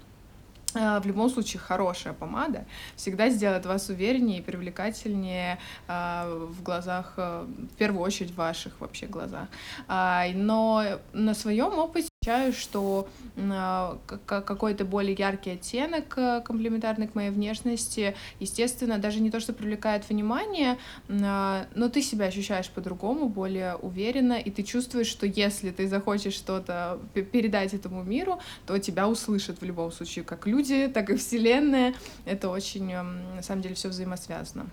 Э, 0.74 1.00
в 1.00 1.06
любом 1.06 1.30
случае, 1.30 1.60
хорошая 1.60 2.14
помада 2.14 2.66
всегда 2.96 3.30
сделает 3.30 3.66
вас 3.66 3.90
увереннее 3.90 4.40
и 4.40 4.42
привлекательнее 4.42 5.60
э, 5.88 6.48
в 6.50 6.64
глазах, 6.64 7.14
в 7.18 7.76
первую 7.78 8.02
очередь 8.02 8.32
в 8.32 8.36
ваших 8.36 8.80
вообще 8.82 9.06
глазах. 9.06 9.48
Но 9.88 10.84
на 11.14 11.34
своем 11.34 11.78
опыте 11.78 12.10
замечаю, 12.26 12.54
что 12.54 13.08
а, 13.38 13.98
какой-то 14.26 14.86
более 14.86 15.14
яркий 15.14 15.52
оттенок 15.52 16.18
э, 16.18 16.42
комплементарный 16.44 17.08
к 17.08 17.16
моей 17.16 17.30
внешности, 17.30 18.16
естественно, 18.40 18.98
даже 18.98 19.20
не 19.20 19.30
то, 19.30 19.40
что 19.40 19.54
привлекает 19.54 20.10
внимание, 20.10 20.78
а, 21.10 21.66
но 21.76 21.90
ты 21.90 22.02
себя 22.02 22.26
ощущаешь 22.26 22.70
по-другому, 22.70 23.30
более 23.30 23.76
уверенно, 23.76 24.34
и 24.34 24.50
ты 24.50 24.64
чувствуешь, 24.64 25.08
что 25.08 25.28
если 25.28 25.72
ты 25.72 25.88
захочешь 25.88 26.34
что-то 26.34 27.00
передать 27.14 27.74
этому 27.74 28.04
миру, 28.04 28.40
то 28.66 28.78
тебя 28.80 29.08
услышат 29.08 29.62
в 29.62 29.66
любом 29.66 29.92
случае, 29.92 30.26
как 30.26 30.48
люди, 30.48 30.88
так 30.88 31.10
и 31.10 31.16
Вселенная. 31.16 31.94
Это 32.26 32.50
очень, 32.50 32.92
на 32.94 33.44
самом 33.44 33.62
деле, 33.62 33.76
все 33.76 33.90
взаимосвязано. 33.90 34.66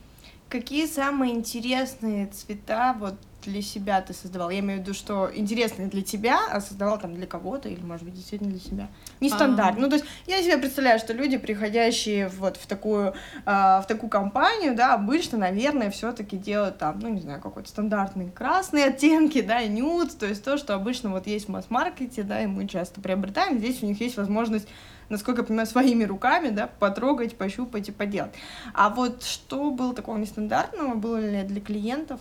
Какие 0.53 0.85
самые 0.85 1.33
интересные 1.33 2.27
цвета 2.27 2.95
вот 3.01 3.15
для 3.43 3.63
себя 3.63 4.03
ты 4.03 4.13
создавал? 4.13 4.51
Я 4.51 4.59
имею 4.59 4.81
в 4.81 4.83
виду, 4.83 4.93
что 4.93 5.31
интересные 5.35 5.89
для 5.89 6.03
тебя, 6.03 6.41
а 6.51 6.61
создавал 6.61 6.99
там 6.99 7.15
для 7.15 7.27
кого-то 7.27 7.71
или, 7.71 7.81
может 7.81 8.05
быть, 8.05 8.13
действительно 8.13 8.51
для 8.51 8.61
себя. 8.61 8.89
Не 9.21 9.31
стандарт. 9.31 9.79
А... 9.79 9.81
Ну, 9.81 9.89
то 9.89 9.95
есть 9.95 10.05
я 10.27 10.43
себе 10.43 10.59
представляю, 10.59 10.99
что 10.99 11.15
люди, 11.15 11.39
приходящие 11.39 12.29
вот 12.29 12.59
в 12.59 12.67
такую, 12.67 13.15
э, 13.47 13.51
в 13.51 13.85
такую 13.89 14.11
компанию, 14.11 14.77
да, 14.77 14.93
обычно, 14.93 15.39
наверное, 15.39 15.91
все 15.91 16.13
таки 16.13 16.37
делают 16.37 16.77
там, 16.77 16.99
ну, 17.01 17.09
не 17.09 17.23
знаю, 17.23 17.41
какой-то 17.41 17.71
стандартный 17.71 18.31
красные 18.31 18.89
оттенки, 18.89 19.41
да, 19.41 19.63
и 19.63 19.71
нюд, 19.71 20.19
то 20.19 20.27
есть 20.27 20.45
то, 20.45 20.59
что 20.59 20.75
обычно 20.75 21.09
вот 21.09 21.27
есть 21.27 21.47
в 21.47 21.49
масс-маркете, 21.49 22.25
да, 22.25 22.43
и 22.43 22.47
мы 22.47 22.69
часто 22.69 23.01
приобретаем, 23.01 23.59
здесь 23.59 23.83
у 23.83 23.87
них 23.87 23.99
есть 24.03 24.19
возможность 24.19 24.69
насколько 25.09 25.43
я 25.43 25.47
понимаю, 25.47 25.67
своими 25.67 26.05
руками, 26.05 26.49
да, 26.49 26.67
потрогать, 26.67 27.37
пощупать 27.37 27.89
и 27.89 27.93
поделать. 27.93 28.33
А 28.75 28.89
вот 28.89 29.23
что 29.23 29.71
было 29.71 29.95
такого 29.95 30.17
нестандартного, 30.17 30.95
было 30.95 31.19
ли 31.19 31.43
для 31.43 31.61
клиентов? 31.61 32.21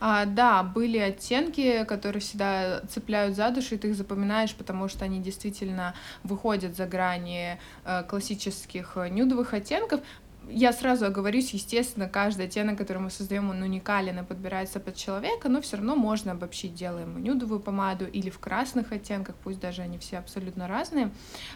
А, 0.00 0.26
да, 0.26 0.62
были 0.62 0.98
оттенки, 0.98 1.84
которые 1.84 2.20
всегда 2.20 2.80
цепляют 2.88 3.36
за 3.36 3.50
душу, 3.50 3.76
и 3.76 3.78
ты 3.78 3.88
их 3.88 3.96
запоминаешь, 3.96 4.54
потому 4.54 4.88
что 4.88 5.04
они 5.04 5.20
действительно 5.20 5.94
выходят 6.24 6.76
за 6.76 6.86
грани 6.86 7.58
э, 7.84 8.02
классических 8.02 8.96
нюдовых 9.10 9.54
оттенков 9.54 10.00
я 10.48 10.72
сразу 10.72 11.06
оговорюсь, 11.06 11.52
естественно, 11.54 12.08
каждый 12.08 12.46
оттенок, 12.46 12.78
который 12.78 12.98
мы 12.98 13.10
создаем, 13.10 13.50
он 13.50 13.62
уникален 13.62 14.18
и 14.18 14.22
подбирается 14.22 14.80
под 14.80 14.96
человека, 14.96 15.48
но 15.48 15.60
все 15.60 15.76
равно 15.76 15.96
можно 15.96 16.32
обобщить, 16.32 16.74
делаем 16.74 17.22
нюдовую 17.22 17.60
помаду 17.60 18.06
или 18.06 18.30
в 18.30 18.38
красных 18.38 18.92
оттенках, 18.92 19.36
пусть 19.42 19.60
даже 19.60 19.82
они 19.82 19.98
все 19.98 20.18
абсолютно 20.18 20.68
разные. 20.68 21.10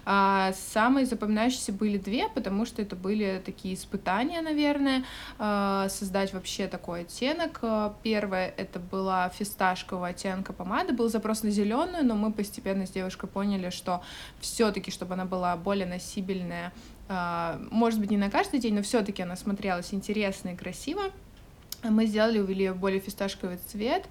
А, 0.05 0.53
самые 0.73 1.07
запоминающиеся 1.07 1.73
были 1.73 1.99
две, 1.99 2.29
потому 2.29 2.65
что 2.65 2.83
это 2.83 2.97
были 2.97 3.43
такие 3.45 3.75
испытания, 3.75 4.41
наверное, 4.41 5.05
а, 5.39 5.89
создать 5.89 6.33
вообще 6.33 6.67
такой 6.69 7.03
оттенок. 7.03 7.61
Первое 8.03 8.53
это 8.57 8.79
была 8.79 9.29
фисташкового 9.29 10.09
оттенка 10.09 10.53
помады, 10.53 10.93
был 10.93 11.09
запрос 11.09 11.43
на 11.43 11.51
зеленую, 11.51 12.05
но 12.05 12.15
мы 12.15 12.33
постепенно 12.33 12.87
с 12.87 12.91
девушкой 12.91 13.29
поняли, 13.29 13.71
что 13.71 14.03
все-таки, 14.41 14.91
чтобы 14.91 15.15
она 15.15 15.25
была 15.25 15.57
более 15.57 15.87
носибельная, 15.87 16.69
а, 16.69 16.96
может 17.09 18.01
быть, 18.01 18.11
не 18.11 18.17
на 18.17 18.31
каждый 18.31 18.61
день, 18.61 18.75
но 18.75 18.83
все-таки 18.83 19.23
она 19.23 19.37
смотрелась 19.37 19.95
интересно 19.95 20.51
и 20.51 20.57
красиво. 20.57 21.03
Мы 21.83 22.07
сделали, 22.07 22.39
увели 22.39 22.65
ее 22.65 22.73
в 22.73 22.79
более 22.79 23.01
фисташковый 23.01 23.59
цвет 23.59 24.09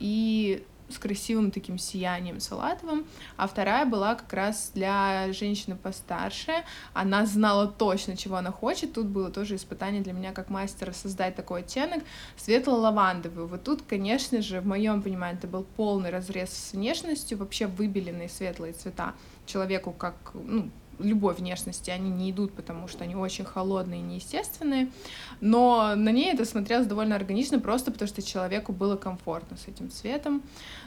и 0.00 0.64
с 0.88 0.98
красивым 0.98 1.50
таким 1.50 1.78
сиянием 1.78 2.40
салатовым, 2.40 3.06
а 3.36 3.46
вторая 3.46 3.86
была 3.86 4.16
как 4.16 4.32
раз 4.32 4.72
для 4.74 5.32
женщины 5.32 5.76
постарше. 5.76 6.64
Она 6.92 7.26
знала 7.26 7.68
точно, 7.68 8.16
чего 8.16 8.36
она 8.36 8.50
хочет. 8.50 8.92
Тут 8.94 9.06
было 9.06 9.30
тоже 9.30 9.54
испытание 9.56 10.02
для 10.02 10.12
меня 10.12 10.32
как 10.32 10.50
мастера 10.50 10.92
создать 10.92 11.36
такой 11.36 11.60
оттенок 11.60 12.02
светло-лавандовый. 12.36 13.46
Вот 13.46 13.62
тут, 13.62 13.82
конечно 13.82 14.42
же, 14.42 14.60
в 14.60 14.66
моем 14.66 15.02
понимании 15.02 15.38
это 15.38 15.46
был 15.46 15.64
полный 15.76 16.10
разрез 16.10 16.50
с 16.50 16.72
внешностью, 16.72 17.38
вообще 17.38 17.66
выбеленные 17.66 18.28
светлые 18.28 18.72
цвета 18.72 19.14
человеку 19.46 19.92
как 19.92 20.16
ну, 20.34 20.70
любой 21.02 21.34
внешности, 21.34 21.90
они 21.90 22.10
не 22.10 22.30
идут, 22.30 22.52
потому 22.54 22.88
что 22.88 23.04
они 23.04 23.16
очень 23.16 23.44
холодные 23.44 24.00
и 24.00 24.02
неестественные, 24.02 24.90
но 25.40 25.94
на 25.94 26.10
ней 26.10 26.32
это 26.32 26.44
смотрелось 26.44 26.86
довольно 26.86 27.16
органично, 27.16 27.58
просто 27.58 27.90
потому 27.90 28.08
что 28.08 28.22
человеку 28.22 28.72
было 28.72 28.96
комфортно 28.96 29.56
с 29.56 29.68
этим 29.68 29.90
цветом, 29.90 30.42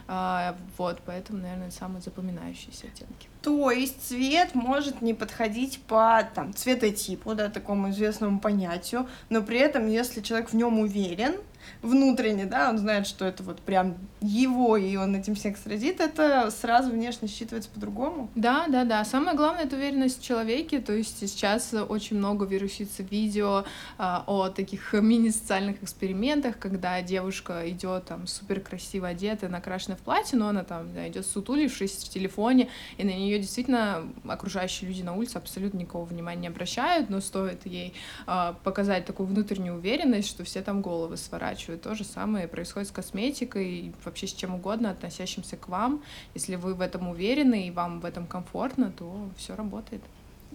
а, 0.06 0.56
вот, 0.76 1.00
поэтому, 1.04 1.40
наверное, 1.40 1.70
самые 1.70 2.02
запоминающиеся 2.02 2.86
оттенки. 2.86 3.28
То 3.42 3.70
есть 3.70 4.08
цвет 4.08 4.54
может 4.54 5.02
не 5.02 5.14
подходить 5.14 5.80
по 5.86 6.26
там, 6.34 6.54
цветотипу, 6.54 7.34
да, 7.34 7.48
такому 7.48 7.90
известному 7.90 8.40
понятию, 8.40 9.06
но 9.28 9.42
при 9.42 9.58
этом, 9.58 9.88
если 9.88 10.20
человек 10.20 10.50
в 10.50 10.56
нем 10.56 10.78
уверен, 10.78 11.34
внутренне, 11.82 12.46
да, 12.46 12.70
он 12.70 12.78
знает, 12.78 13.06
что 13.06 13.24
это 13.24 13.42
вот 13.42 13.60
прям 13.60 13.96
его, 14.20 14.76
и 14.76 14.96
он 14.96 15.14
этим 15.14 15.34
всех 15.34 15.56
сразит, 15.58 16.00
это 16.00 16.50
сразу 16.50 16.90
внешне 16.90 17.28
считывается 17.28 17.68
по-другому. 17.72 18.30
Да, 18.34 18.66
да, 18.68 18.84
да. 18.84 19.04
Самое 19.04 19.36
главное— 19.36 19.64
это 19.64 19.76
уверенность 19.76 20.20
в 20.20 20.24
человеке, 20.24 20.80
то 20.80 20.92
есть 20.92 21.18
сейчас 21.18 21.74
очень 21.88 22.16
много 22.16 22.46
вирусится 22.46 23.02
видео 23.02 23.64
а, 23.98 24.24
о 24.26 24.48
таких 24.48 24.92
мини-социальных 24.92 25.82
экспериментах, 25.82 26.58
когда 26.58 27.00
девушка 27.02 27.68
идет 27.68 28.06
там 28.06 28.26
супер 28.26 28.60
красиво 28.60 29.08
одетая, 29.08 29.50
накрашенная 29.50 29.96
в 29.96 30.00
платье, 30.00 30.38
но 30.38 30.48
она 30.48 30.64
там 30.64 30.92
да, 30.94 31.08
идет 31.08 31.26
сутулившись 31.26 32.04
в 32.04 32.08
телефоне, 32.08 32.68
и 32.96 33.04
на 33.04 33.10
нее 33.10 33.38
действительно 33.38 34.04
окружающие 34.26 34.88
люди 34.88 35.02
на 35.02 35.14
улице 35.14 35.36
абсолютно 35.36 35.78
никакого 35.78 36.04
внимания 36.04 36.42
не 36.42 36.48
обращают, 36.48 37.10
но 37.10 37.20
стоит 37.20 37.66
ей 37.66 37.94
а, 38.26 38.54
показать 38.64 39.04
такую 39.04 39.26
внутреннюю 39.26 39.76
уверенность, 39.76 40.28
что 40.28 40.44
все 40.44 40.62
там 40.62 40.82
головы 40.82 41.16
сворачивают 41.16 41.53
переворачивают. 41.54 41.82
То 41.82 41.94
же 41.94 42.04
самое 42.04 42.48
происходит 42.48 42.88
с 42.88 42.92
косметикой 42.92 43.92
вообще 44.04 44.26
с 44.26 44.32
чем 44.32 44.54
угодно, 44.54 44.90
относящимся 44.90 45.56
к 45.56 45.68
вам. 45.68 46.02
Если 46.34 46.56
вы 46.56 46.74
в 46.74 46.80
этом 46.80 47.08
уверены 47.08 47.68
и 47.68 47.70
вам 47.70 48.00
в 48.00 48.04
этом 48.04 48.26
комфортно, 48.26 48.92
то 48.96 49.28
все 49.36 49.54
работает. 49.54 50.02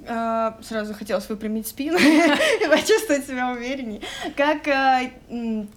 А, 0.08 0.58
сразу 0.62 0.94
хотелось 0.94 1.27
выпрямить 1.27 1.68
спину 1.68 1.98
и 2.00 2.68
почувствовать 2.70 3.25
себя 3.25 3.51
увереннее. 3.51 4.01
Как 4.38 4.65
а, 4.68 5.01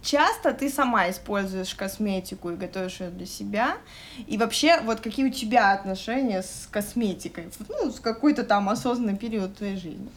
часто 0.01 0.53
ты 0.53 0.71
сама 0.71 1.11
используешь 1.11 1.75
косметику 1.75 2.51
и 2.51 2.57
готовишь 2.57 3.01
ее 3.01 3.11
для 3.11 3.27
себя? 3.27 3.77
И 4.29 4.39
вообще, 4.39 4.81
вот 4.83 5.01
какие 5.01 5.27
у 5.27 5.31
тебя 5.31 5.73
отношения 5.73 6.43
с 6.43 6.69
косметикой? 6.71 7.49
Ну, 7.69 7.91
с 7.91 7.99
какой-то 7.99 8.45
там 8.45 8.69
осознанный 8.69 9.17
период 9.17 9.57
твоей 9.57 9.77
жизни? 9.77 10.09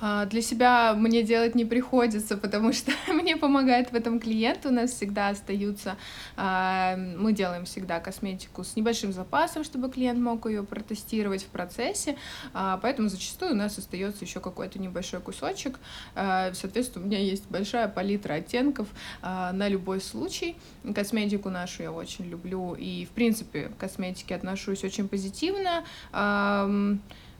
А, 0.00 0.26
для 0.26 0.42
себя 0.42 0.94
мне 0.94 1.22
делать 1.22 1.54
не 1.54 1.64
приходится, 1.64 2.36
потому 2.36 2.72
что 2.72 2.92
мне 3.12 3.36
помогает 3.36 3.92
в 3.92 3.94
этом 3.94 4.20
клиент. 4.20 4.66
У 4.66 4.70
нас 4.70 4.90
всегда 4.90 5.28
остаются, 5.28 5.96
а, 6.36 6.96
мы 6.96 7.32
делаем 7.32 7.64
всегда 7.64 8.00
косметику 8.00 8.64
с 8.64 8.76
небольшим 8.76 9.12
запасом, 9.12 9.64
чтобы 9.64 9.90
клиент 9.90 10.18
мог 10.18 10.46
ее 10.46 10.62
протестировать 10.62 11.42
в 11.42 11.46
процессе, 11.48 12.16
а, 12.52 12.78
поэтому 12.78 13.08
зачастую 13.08 13.52
у 13.52 13.56
нас 13.56 13.78
остается 13.78 14.24
еще 14.24 14.40
какой-то 14.40 14.78
небольшой 14.78 15.20
кусочек. 15.20 15.78
Соответственно, 16.14 17.04
у 17.04 17.08
меня 17.08 17.18
есть 17.18 17.44
большая 17.48 17.88
палитра 17.88 18.34
оттенков 18.34 18.88
на 19.22 19.68
любой 19.68 20.00
случай. 20.00 20.56
Косметику 20.94 21.50
нашу 21.50 21.82
я 21.82 21.92
очень 21.92 22.26
люблю 22.26 22.74
и, 22.74 23.06
в 23.06 23.10
принципе, 23.10 23.68
к 23.68 23.76
косметике 23.76 24.34
отношусь 24.34 24.84
очень 24.84 25.08
позитивно. 25.08 25.84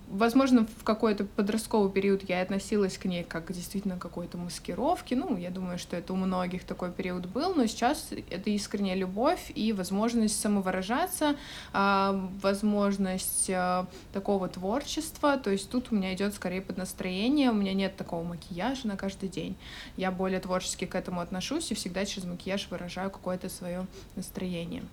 Возможно, 0.08 0.68
в 0.78 0.84
какой-то 0.84 1.25
подростковый 1.25 1.90
период 1.90 2.22
я 2.28 2.40
относилась 2.40 2.96
к 2.96 3.06
ней 3.06 3.25
как 3.25 3.52
действительно 3.52 3.98
какой-то 3.98 4.38
маскировки. 4.38 5.14
Ну, 5.14 5.36
я 5.36 5.50
думаю, 5.50 5.78
что 5.78 5.96
это 5.96 6.12
у 6.12 6.16
многих 6.16 6.62
такой 6.62 6.92
период 6.92 7.26
был, 7.26 7.54
но 7.56 7.66
сейчас 7.66 8.10
это 8.30 8.50
искренняя 8.50 8.94
любовь 8.94 9.50
и 9.56 9.72
возможность 9.72 10.40
самовыражаться, 10.40 11.34
а, 11.72 12.30
возможность 12.40 13.50
а, 13.50 13.86
такого 14.12 14.48
творчества. 14.48 15.38
То 15.38 15.50
есть 15.50 15.70
тут 15.70 15.90
у 15.90 15.96
меня 15.96 16.14
идет 16.14 16.34
скорее 16.34 16.62
под 16.62 16.76
настроение, 16.76 17.50
у 17.50 17.54
меня 17.54 17.75
нет 17.75 17.96
такого 17.96 18.22
макияжа 18.22 18.86
на 18.86 18.96
каждый 18.96 19.28
день. 19.28 19.56
Я 19.96 20.12
более 20.12 20.38
творчески 20.38 20.84
к 20.84 20.94
этому 20.94 21.20
отношусь 21.20 21.72
и 21.72 21.75
всегда 21.75 22.04
через 22.04 22.28
макияж 22.28 22.68
выражаю 22.70 23.10
какое-то 23.10 23.48
свое 23.48 23.86
настроение. 24.14 24.84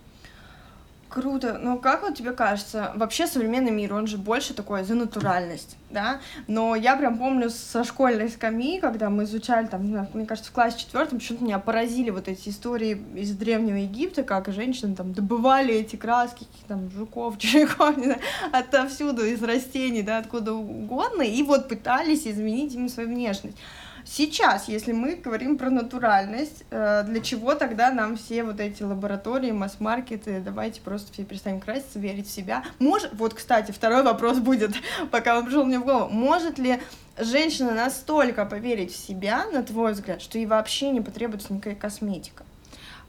Круто. 1.13 1.59
Ну, 1.61 1.77
как 1.77 2.01
вот 2.01 2.15
тебе 2.15 2.31
кажется, 2.31 2.91
вообще 2.95 3.27
современный 3.27 3.69
мир, 3.69 3.93
он 3.93 4.07
же 4.07 4.17
больше 4.17 4.55
такой 4.55 4.83
за 4.83 4.95
натуральность, 4.95 5.77
да? 5.91 6.21
Но 6.47 6.75
я 6.75 6.95
прям 6.95 7.19
помню 7.19 7.51
со 7.51 7.83
школьной 7.83 8.29
скамьи, 8.29 8.79
когда 8.79 9.11
мы 9.11 9.25
изучали, 9.25 9.67
там, 9.67 9.83
мне 9.85 10.25
кажется, 10.25 10.49
в 10.49 10.53
классе 10.55 10.79
четвертом, 10.79 11.19
почему-то 11.19 11.43
меня 11.43 11.59
поразили 11.59 12.09
вот 12.09 12.27
эти 12.27 12.49
истории 12.49 12.99
из 13.13 13.29
Древнего 13.35 13.75
Египта, 13.75 14.23
как 14.23 14.51
женщины 14.51 14.95
там 14.95 15.13
добывали 15.13 15.75
эти 15.75 15.97
краски, 15.97 16.47
там, 16.67 16.89
жуков, 16.89 17.37
червяков, 17.37 17.95
не 17.95 18.05
знаю, 18.05 18.21
отовсюду, 18.51 19.23
из 19.23 19.43
растений, 19.43 20.01
да, 20.01 20.17
откуда 20.17 20.53
угодно, 20.53 21.21
и 21.21 21.43
вот 21.43 21.69
пытались 21.69 22.25
изменить 22.25 22.73
им 22.73 22.89
свою 22.89 23.09
внешность. 23.09 23.57
Сейчас, 24.05 24.67
если 24.67 24.91
мы 24.91 25.15
говорим 25.15 25.57
про 25.57 25.69
натуральность, 25.69 26.63
э, 26.71 27.03
для 27.07 27.21
чего 27.21 27.55
тогда 27.55 27.91
нам 27.91 28.17
все 28.17 28.43
вот 28.43 28.59
эти 28.59 28.83
лаборатории, 28.83 29.51
масс-маркеты, 29.51 30.41
давайте 30.41 30.81
просто 30.81 31.13
все 31.13 31.23
перестанем 31.23 31.61
краситься, 31.61 31.99
верить 31.99 32.27
в 32.27 32.31
себя. 32.31 32.63
Может, 32.79 33.13
вот, 33.13 33.33
кстати, 33.33 33.71
второй 33.71 34.03
вопрос 34.03 34.39
будет, 34.39 34.71
пока 35.11 35.37
он 35.37 35.45
пришел 35.45 35.63
мне 35.63 35.79
в 35.79 35.85
голову. 35.85 36.09
Может 36.09 36.59
ли 36.59 36.81
женщина 37.17 37.71
настолько 37.71 38.45
поверить 38.45 38.91
в 38.91 38.97
себя, 38.97 39.45
на 39.51 39.63
твой 39.63 39.93
взгляд, 39.93 40.21
что 40.21 40.37
ей 40.37 40.45
вообще 40.45 40.89
не 40.89 41.01
потребуется 41.01 41.53
никакая 41.53 41.75
косметика? 41.75 42.43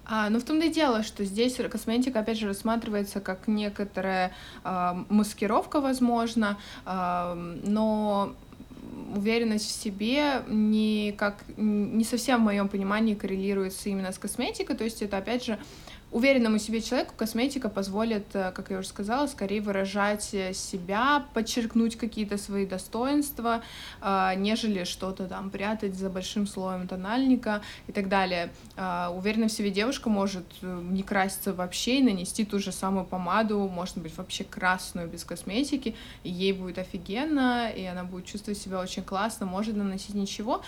А, 0.07 0.29
ну, 0.29 0.39
в 0.39 0.45
том-то 0.45 0.67
и 0.67 0.71
дело, 0.71 1.03
что 1.03 1.25
здесь 1.25 1.57
косметика, 1.71 2.21
опять 2.21 2.39
же, 2.39 2.47
рассматривается 2.47 3.21
как 3.21 3.49
некоторая 3.49 4.33
э, 4.63 4.95
маскировка, 5.09 5.81
возможно, 5.81 6.59
э, 6.85 7.35
но 7.65 8.35
уверенность 9.15 9.67
в 9.67 9.83
себе 9.83 10.43
не, 10.49 11.15
как, 11.17 11.45
не 11.57 12.05
совсем 12.05 12.41
в 12.41 12.45
моем 12.45 12.69
понимании 12.69 13.15
коррелируется 13.15 13.89
именно 13.89 14.13
с 14.13 14.19
косметикой, 14.19 14.77
то 14.77 14.85
есть 14.85 15.03
это, 15.03 15.17
опять 15.17 15.45
же, 15.45 15.59
уверенному 16.15 16.59
себе 16.59 16.81
человеку 16.81 17.13
косметика 17.17 17.69
позволит, 17.69 18.27
э, 18.35 18.53
как 18.53 18.71
я 18.71 18.79
уже 18.79 18.87
сказала, 18.87 19.27
скорее 19.27 19.61
выражать 19.61 20.33
э, 20.33 20.55
себя, 20.55 21.27
подчеркнуть 21.35 21.97
какие-то 21.97 22.39
свои 22.39 22.67
достоинства, 22.67 23.63
э, 24.01 24.35
нежели 24.37 24.85
что-то 24.85 25.27
там 25.27 25.51
прятать 25.51 25.97
за 25.97 26.09
большим 26.09 26.47
слоем 26.47 26.87
тональника 26.87 27.63
и 27.89 27.93
так 27.93 28.09
далее. 28.09 28.51
Уверенная 28.77 29.49
в 29.49 29.53
себе 29.53 29.71
девушка 29.71 30.09
может 30.09 30.45
не 30.63 31.03
краситься 31.03 31.53
вообще 31.53 31.99
и 31.99 32.03
нанести 32.03 32.45
ту 32.45 32.61
же 32.61 32.71
самую 32.71 33.07
помаду, 33.07 33.59
может 33.69 33.99
быть, 33.99 34.17
вообще 34.17 34.45
красную 34.45 35.09
без 35.09 35.25
косметики, 35.25 35.97
и 36.23 36.31
ей 36.31 36.53
будет 36.53 36.79
офигенно, 36.79 37.71
и 37.71 37.85
она 37.85 38.05
будет 38.05 38.27
чувствовать 38.27 38.59
себя 38.59 38.79
очень 38.81 39.03
классно, 39.03 39.47
может 39.47 39.75
наносить 39.75 40.15
ничего 40.15 40.63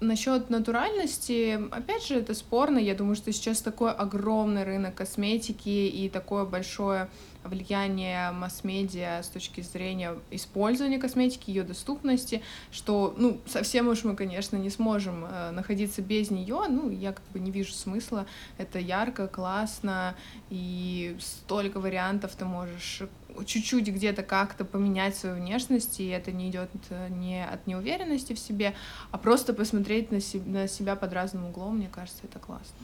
Насчет 0.00 0.48
натуральности, 0.48 1.60
опять 1.70 2.06
же, 2.06 2.14
это 2.20 2.32
спорно. 2.32 2.78
Я 2.78 2.94
думаю, 2.94 3.16
что 3.16 3.30
сейчас 3.32 3.60
такой 3.60 3.92
огромный 3.92 4.64
рынок 4.64 4.94
косметики 4.94 5.68
и 5.68 6.08
такое 6.08 6.46
большое 6.46 7.10
влияние 7.44 8.30
масс-медиа 8.32 9.22
с 9.22 9.28
точки 9.28 9.60
зрения 9.60 10.14
использования 10.30 10.98
косметики, 10.98 11.50
ее 11.50 11.64
доступности, 11.64 12.42
что, 12.70 13.14
ну, 13.18 13.40
совсем 13.46 13.88
уж 13.88 14.04
мы, 14.04 14.16
конечно, 14.16 14.56
не 14.56 14.70
сможем 14.70 15.24
э, 15.24 15.50
находиться 15.50 16.02
без 16.02 16.30
нее, 16.30 16.64
ну, 16.68 16.90
я 16.90 17.12
как 17.12 17.24
бы 17.32 17.38
не 17.38 17.50
вижу 17.50 17.72
смысла, 17.72 18.26
это 18.58 18.78
ярко, 18.78 19.26
классно, 19.26 20.14
и 20.50 21.16
столько 21.20 21.80
вариантов 21.80 22.34
ты 22.36 22.44
можешь 22.44 23.02
чуть-чуть 23.44 23.88
где-то 23.88 24.22
как-то 24.22 24.64
поменять 24.64 25.16
свою 25.16 25.36
внешность, 25.36 26.00
и 26.00 26.08
это 26.08 26.32
не 26.32 26.50
идет 26.50 26.70
э, 26.90 27.08
не 27.08 27.44
от 27.44 27.66
неуверенности 27.66 28.32
в 28.32 28.38
себе, 28.38 28.74
а 29.10 29.18
просто 29.18 29.52
посмотреть 29.52 30.10
на, 30.10 30.20
себя, 30.20 30.60
на 30.60 30.68
себя 30.68 30.96
под 30.96 31.12
разным 31.12 31.46
углом, 31.46 31.76
мне 31.76 31.88
кажется, 31.92 32.20
это 32.24 32.38
классно. 32.38 32.76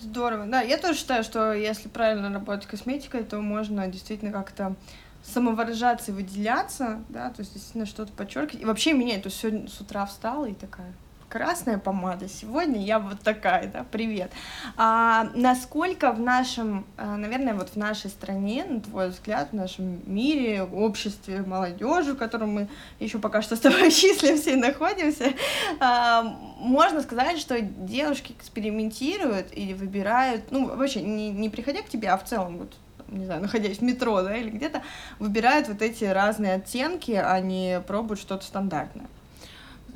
Здорово. 0.00 0.46
Да, 0.46 0.60
я 0.60 0.78
тоже 0.78 0.98
считаю, 0.98 1.24
что 1.24 1.52
если 1.52 1.88
правильно 1.88 2.32
работать 2.32 2.66
косметикой, 2.66 3.24
то 3.24 3.40
можно 3.40 3.86
действительно 3.88 4.30
как-то 4.30 4.74
самовыражаться 5.22 6.12
и 6.12 6.14
выделяться, 6.14 7.02
да, 7.08 7.30
то 7.30 7.40
есть 7.40 7.52
действительно 7.54 7.86
что-то 7.86 8.12
подчеркивать. 8.12 8.62
И 8.62 8.64
вообще 8.64 8.92
меня 8.92 9.16
это 9.16 9.30
сегодня 9.30 9.68
с 9.68 9.80
утра 9.80 10.06
встала 10.06 10.46
и 10.46 10.54
такая, 10.54 10.92
красная 11.36 11.76
помада, 11.76 12.28
сегодня 12.30 12.82
я 12.82 12.98
вот 12.98 13.20
такая, 13.20 13.66
да, 13.66 13.84
привет. 13.90 14.30
А, 14.78 15.28
насколько 15.34 16.12
в 16.12 16.18
нашем, 16.18 16.86
а, 16.96 17.18
наверное, 17.18 17.52
вот 17.52 17.68
в 17.70 17.76
нашей 17.76 18.08
стране, 18.08 18.64
на 18.64 18.80
твой 18.80 19.10
взгляд, 19.10 19.50
в 19.50 19.54
нашем 19.54 20.00
мире, 20.06 20.62
обществе, 20.62 21.42
молодежи, 21.42 22.14
в 22.14 22.16
котором 22.16 22.54
мы 22.54 22.68
еще 23.00 23.18
пока 23.18 23.42
что 23.42 23.54
с 23.54 23.60
тобой 23.60 23.90
числимся 23.90 24.50
и 24.52 24.56
находимся, 24.56 25.34
а, 25.78 26.22
можно 26.58 27.02
сказать, 27.02 27.38
что 27.38 27.60
девушки 27.60 28.32
экспериментируют 28.32 29.48
или 29.52 29.74
выбирают, 29.74 30.50
ну, 30.50 30.74
вообще, 30.74 31.02
не, 31.02 31.28
не 31.28 31.50
приходя 31.50 31.82
к 31.82 31.88
тебе, 31.90 32.08
а 32.08 32.16
в 32.16 32.24
целом 32.24 32.56
вот 32.56 32.72
не 33.08 33.26
знаю, 33.26 33.42
находясь 33.42 33.78
в 33.78 33.82
метро, 33.82 34.22
да, 34.22 34.34
или 34.34 34.48
где-то, 34.48 34.82
выбирают 35.18 35.68
вот 35.68 35.82
эти 35.82 36.04
разные 36.04 36.54
оттенки, 36.54 37.12
а 37.12 37.38
не 37.40 37.80
пробуют 37.86 38.20
что-то 38.20 38.44
стандартное. 38.44 39.06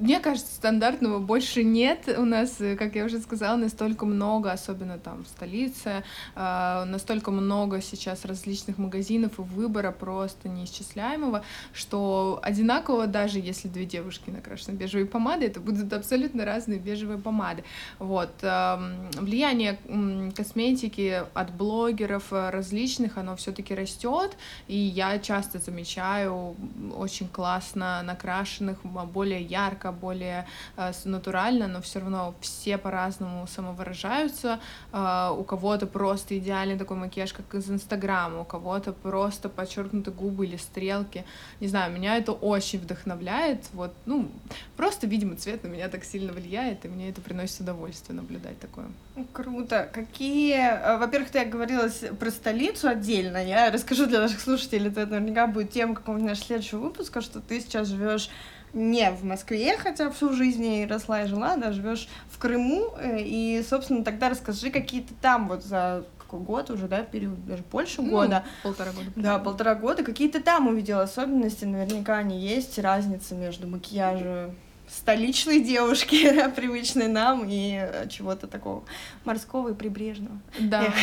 Мне 0.01 0.19
кажется, 0.19 0.55
стандартного 0.55 1.19
больше 1.19 1.63
нет. 1.63 2.09
У 2.17 2.25
нас, 2.25 2.59
э, 2.59 2.75
как 2.75 2.95
я 2.95 3.05
уже 3.05 3.19
сказала, 3.19 3.57
настолько 3.57 4.07
много, 4.07 4.51
особенно 4.51 4.99
там 4.99 5.25
в 5.25 5.29
столице, 5.29 6.03
э, 6.35 6.85
настолько 6.87 7.31
много 7.31 7.83
сейчас 7.83 8.25
различных 8.25 8.79
магазинов 8.79 9.39
и 9.39 9.43
выбора 9.43 9.93
просто 9.93 10.49
неисчисляемого, 10.49 11.45
что 11.75 12.41
одинаково 12.43 13.07
даже 13.07 13.41
если 13.41 13.69
две 13.69 13.85
девушки 13.85 14.31
накрашены 14.31 14.75
бежевой 14.75 15.07
помадой, 15.07 15.49
это 15.49 15.61
будут 15.61 15.93
абсолютно 15.93 16.47
разные 16.47 16.79
бежевые 16.79 17.19
помады. 17.19 17.63
Вот. 17.99 18.31
Влияние 18.41 19.79
косметики 20.35 21.25
от 21.35 21.53
блогеров 21.53 22.33
различных, 22.33 23.19
оно 23.19 23.37
все-таки 23.37 23.75
растет, 23.75 24.37
и 24.67 24.77
я 24.77 25.19
часто 25.19 25.59
замечаю 25.59 26.57
очень 26.97 27.29
классно 27.29 28.03
накрашенных, 28.03 28.79
более 28.83 29.43
ярко 29.43 29.90
более 29.93 30.47
э, 30.77 30.93
натурально, 31.05 31.69
но 31.69 31.81
все 31.81 32.01
равно 32.01 32.35
все 32.41 32.79
по-разному 32.79 33.47
самовыражаются. 33.47 34.61
Э, 34.93 35.31
у 35.37 35.45
кого-то 35.45 35.87
просто 35.87 36.39
идеальный 36.39 36.79
такой 36.79 36.97
макияж, 36.97 37.33
как 37.33 37.55
из 37.55 37.71
Инстаграма, 37.71 38.41
у 38.41 38.45
кого-то 38.45 38.93
просто 38.93 39.49
подчеркнуты 39.49 40.11
губы 40.11 40.47
или 40.47 40.57
стрелки. 40.57 41.25
Не 41.61 41.69
знаю, 41.69 41.93
меня 41.93 42.17
это 42.17 42.33
очень 42.33 42.79
вдохновляет. 42.79 43.65
Вот, 43.73 43.93
ну, 44.07 44.29
просто, 44.77 45.07
видимо, 45.07 45.37
цвет 45.37 45.65
на 45.65 45.69
меня 45.69 45.89
так 45.89 46.05
сильно 46.05 46.33
влияет, 46.33 46.85
и 46.85 46.89
мне 46.89 47.11
это 47.11 47.21
приносит 47.21 47.61
удовольствие 47.61 48.17
наблюдать 48.17 48.59
такое. 48.59 48.87
Круто. 49.33 49.89
Какие... 49.93 50.57
Э, 50.57 50.97
во-первых, 50.99 51.31
ты 51.31 51.45
говорила 51.45 51.89
про 52.19 52.31
столицу 52.31 52.89
отдельно. 52.89 53.45
Я 53.45 53.71
расскажу 53.71 54.07
для 54.07 54.21
наших 54.21 54.41
слушателей, 54.41 54.91
это 54.91 55.07
наверняка 55.07 55.47
будет 55.47 55.71
тема 55.71 55.95
какого-нибудь 55.95 56.31
нашего 56.31 56.47
следующего 56.47 56.79
выпуска, 56.81 57.21
что 57.21 57.41
ты 57.41 57.61
сейчас 57.61 57.89
живешь 57.89 58.31
не 58.73 59.11
в 59.11 59.25
Москве, 59.25 59.77
хотя 59.77 60.11
всю 60.11 60.33
жизнь 60.33 60.65
и 60.65 60.87
росла 60.87 61.23
и 61.23 61.27
жила, 61.27 61.57
да, 61.57 61.73
живешь 61.73 62.09
в 62.31 62.39
Крыму, 62.39 62.95
э, 62.99 63.21
и, 63.21 63.65
собственно, 63.69 64.05
тогда 64.05 64.29
расскажи 64.29 64.71
какие-то 64.71 65.13
там 65.21 65.49
вот 65.49 65.65
за 65.65 66.05
какой 66.19 66.41
год 66.41 66.71
уже, 66.71 66.87
да, 66.87 67.03
период, 67.03 67.45
даже 67.45 67.65
больше 67.71 68.03
ну, 68.03 68.11
года. 68.11 68.45
полтора 68.63 68.93
года. 68.93 69.11
Да, 69.17 69.39
полтора 69.39 69.75
года. 69.75 70.05
Какие-то 70.05 70.41
там 70.41 70.69
увидела 70.69 71.03
особенности, 71.03 71.65
наверняка 71.65 72.19
они 72.19 72.39
есть, 72.39 72.79
разница 72.79 73.35
между 73.35 73.67
макияжем 73.67 74.55
столичной 74.91 75.61
девушки, 75.61 76.49
привычной 76.57 77.09
нам, 77.09 77.47
и 77.49 77.75
э, 77.75 78.09
чего-то 78.09 78.47
такого 78.47 78.85
морского 79.25 79.71
и 79.71 79.75
прибрежного. 79.75 80.41
Да. 80.59 80.93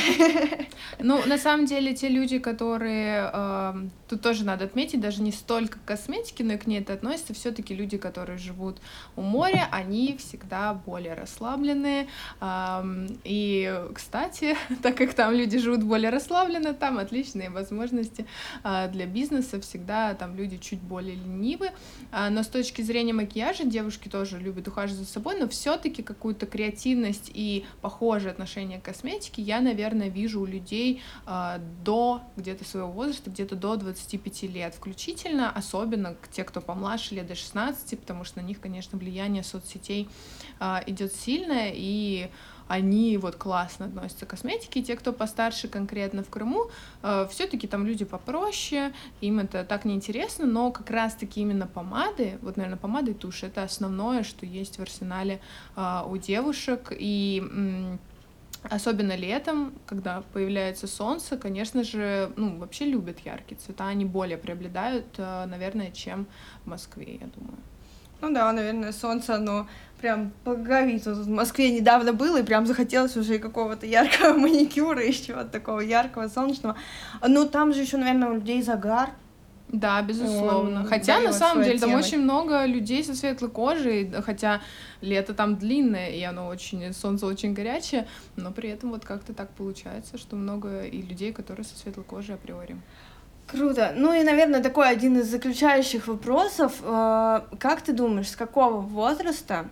Ну, 1.00 1.24
на 1.26 1.38
самом 1.38 1.66
деле, 1.66 1.94
те 1.94 2.08
люди, 2.08 2.40
которые... 2.40 3.30
Э, 3.34 3.74
тут 4.08 4.22
тоже 4.22 4.44
надо 4.44 4.66
отметить, 4.66 5.00
даже 5.00 5.22
не 5.22 5.32
столько 5.32 5.80
косметики, 5.86 6.44
но 6.44 6.54
и 6.54 6.58
к 6.58 6.66
ней 6.66 6.80
это 6.80 6.94
относится, 6.94 7.34
все 7.34 7.52
таки 7.52 7.76
люди, 7.76 7.98
которые 7.98 8.38
живут 8.38 8.78
у 9.16 9.22
моря, 9.22 9.68
они 9.72 10.18
всегда 10.18 10.74
более 10.74 11.14
расслабленные. 11.14 12.08
Э, 12.42 13.08
и, 13.24 13.82
кстати, 13.94 14.56
так 14.82 14.98
как 14.98 15.14
там 15.14 15.34
люди 15.34 15.58
живут 15.58 15.84
более 15.84 16.10
расслабленно, 16.10 16.74
там 16.74 16.98
отличные 16.98 17.50
возможности 17.50 18.26
э, 18.64 18.90
для 18.92 19.06
бизнеса, 19.06 19.60
всегда 19.62 20.14
там 20.14 20.36
люди 20.36 20.58
чуть 20.58 20.80
более 20.80 21.16
ленивы. 21.16 21.72
Э, 22.12 22.30
но 22.30 22.44
с 22.44 22.48
точки 22.48 22.82
зрения 22.82 23.14
макияжа, 23.14 23.64
девушки 23.78 24.10
тоже 24.10 24.40
любят 24.40 24.68
ухаживать 24.68 25.06
за 25.06 25.06
собой, 25.06 25.40
но 25.40 25.48
все-таки 25.48 26.02
какую-то 26.02 26.48
креативность 26.48 27.30
и 27.32 27.64
похожее 27.82 28.32
отношение 28.32 28.80
к 28.80 28.86
косметике 28.86 29.44
я, 29.44 29.62
наверное, 29.62 30.10
вижу 30.10 30.42
у 30.42 30.46
людей 30.46 31.04
э, 31.28 31.60
до 31.86 32.22
где-то 32.38 32.66
своего 32.66 32.92
возраста, 32.92 33.30
где-то 33.30 33.56
до 33.56 33.76
25 33.76 34.44
лет. 34.44 34.74
Включительно, 34.74 35.52
особенно 35.52 36.16
те, 36.32 36.44
кто 36.44 36.60
помладше, 36.60 37.14
лет 37.14 37.28
до 37.28 37.36
16, 37.36 38.00
потому 38.00 38.24
что 38.24 38.42
на 38.42 38.46
них, 38.46 38.60
конечно, 38.60 38.98
влияние 38.98 39.44
соцсетей 39.44 40.10
э, 40.60 40.78
идет 40.88 41.14
сильное, 41.14 41.72
и 41.76 42.32
они 42.68 43.18
вот 43.18 43.36
классно 43.36 43.86
относятся 43.86 44.26
к 44.26 44.30
косметике. 44.30 44.82
те, 44.82 44.96
кто 44.96 45.14
постарше 45.14 45.68
конкретно 45.68 46.24
в 46.24 46.30
Крыму, 46.30 46.70
э, 47.04 47.28
все-таки 47.32 47.68
там 47.68 47.86
люди 47.86 48.06
попроще, 48.06 48.94
им 49.22 49.40
это 49.40 49.64
так 49.64 49.86
неинтересно, 49.86 50.46
но 50.46 50.72
как 50.72 50.90
раз-таки 50.90 51.42
именно 51.42 51.68
помады, 51.68 52.38
вот, 52.42 52.58
наверное, 52.58 52.78
помады 52.78 53.12
и 53.12 53.14
тушь, 53.14 53.44
это 53.44 53.64
основное, 53.64 54.24
что 54.24 54.46
есть 54.46 54.78
в 54.80 54.82
арсенале 54.82 55.40
э, 55.76 56.02
у 56.06 56.18
девушек, 56.18 56.92
и 56.92 57.40
м- 57.42 58.00
Особенно 58.64 59.16
летом, 59.16 59.72
когда 59.86 60.24
появляется 60.34 60.88
солнце, 60.88 61.38
конечно 61.38 61.84
же, 61.84 62.32
ну, 62.36 62.58
вообще 62.58 62.86
любят 62.86 63.20
яркие 63.20 63.60
цвета, 63.60 63.88
они 63.88 64.04
более 64.04 64.38
преобладают, 64.38 65.06
э, 65.18 65.46
наверное, 65.46 65.92
чем 65.92 66.26
в 66.66 66.70
Москве, 66.70 67.20
я 67.22 67.28
думаю. 67.28 67.58
Ну 68.20 68.34
да, 68.34 68.52
наверное, 68.52 68.92
солнце, 68.94 69.36
оно 69.36 69.68
прям. 70.02 70.32
Вот 70.46 70.58
в 70.60 71.30
Москве 71.30 71.72
недавно 71.72 72.14
было, 72.14 72.38
и 72.38 72.44
прям 72.44 72.66
захотелось 72.66 73.18
уже 73.18 73.36
и 73.36 73.40
какого-то 73.40 73.86
яркого 73.86 74.34
маникюра, 74.38 75.02
и 75.02 75.12
чего-то 75.12 75.50
такого 75.50 75.80
яркого, 75.80 76.28
солнечного. 76.28 76.76
Но 77.28 77.46
там 77.46 77.74
же 77.74 77.82
еще, 77.82 77.98
наверное, 77.98 78.30
у 78.30 78.36
людей 78.36 78.62
загар. 78.62 79.10
Да, 79.70 80.02
безусловно. 80.02 80.82
Он 80.82 80.86
хотя 80.86 81.20
на 81.20 81.34
самом 81.34 81.64
деле 81.64 81.76
оттенок. 81.76 81.92
там 81.92 82.00
очень 82.00 82.22
много 82.22 82.66
людей 82.66 83.04
со 83.04 83.14
светлой 83.14 83.50
кожей, 83.50 84.10
хотя 84.26 84.62
лето 85.02 85.34
там 85.34 85.58
длинное, 85.58 86.10
и 86.10 86.24
оно 86.24 86.48
очень, 86.48 86.94
солнце 86.94 87.26
очень 87.26 87.54
горячее, 87.54 88.08
но 88.38 88.52
при 88.52 88.70
этом 88.70 88.92
вот 88.92 89.04
как-то 89.04 89.34
так 89.34 89.50
получается, 89.50 90.18
что 90.18 90.38
много 90.38 90.84
и 90.84 91.02
людей, 91.02 91.34
которые 91.34 91.66
со 91.66 91.78
светлой 91.78 92.06
кожей 92.06 92.36
априори. 92.36 92.78
Круто. 93.48 93.94
Ну 93.96 94.14
и, 94.14 94.24
наверное, 94.24 94.62
такой 94.62 94.90
один 94.90 95.18
из 95.18 95.28
заключающих 95.28 96.08
вопросов. 96.08 96.74
Э, 96.82 97.42
как 97.60 97.82
ты 97.82 97.94
думаешь, 97.94 98.30
с 98.30 98.36
какого 98.36 98.82
возраста 98.82 99.70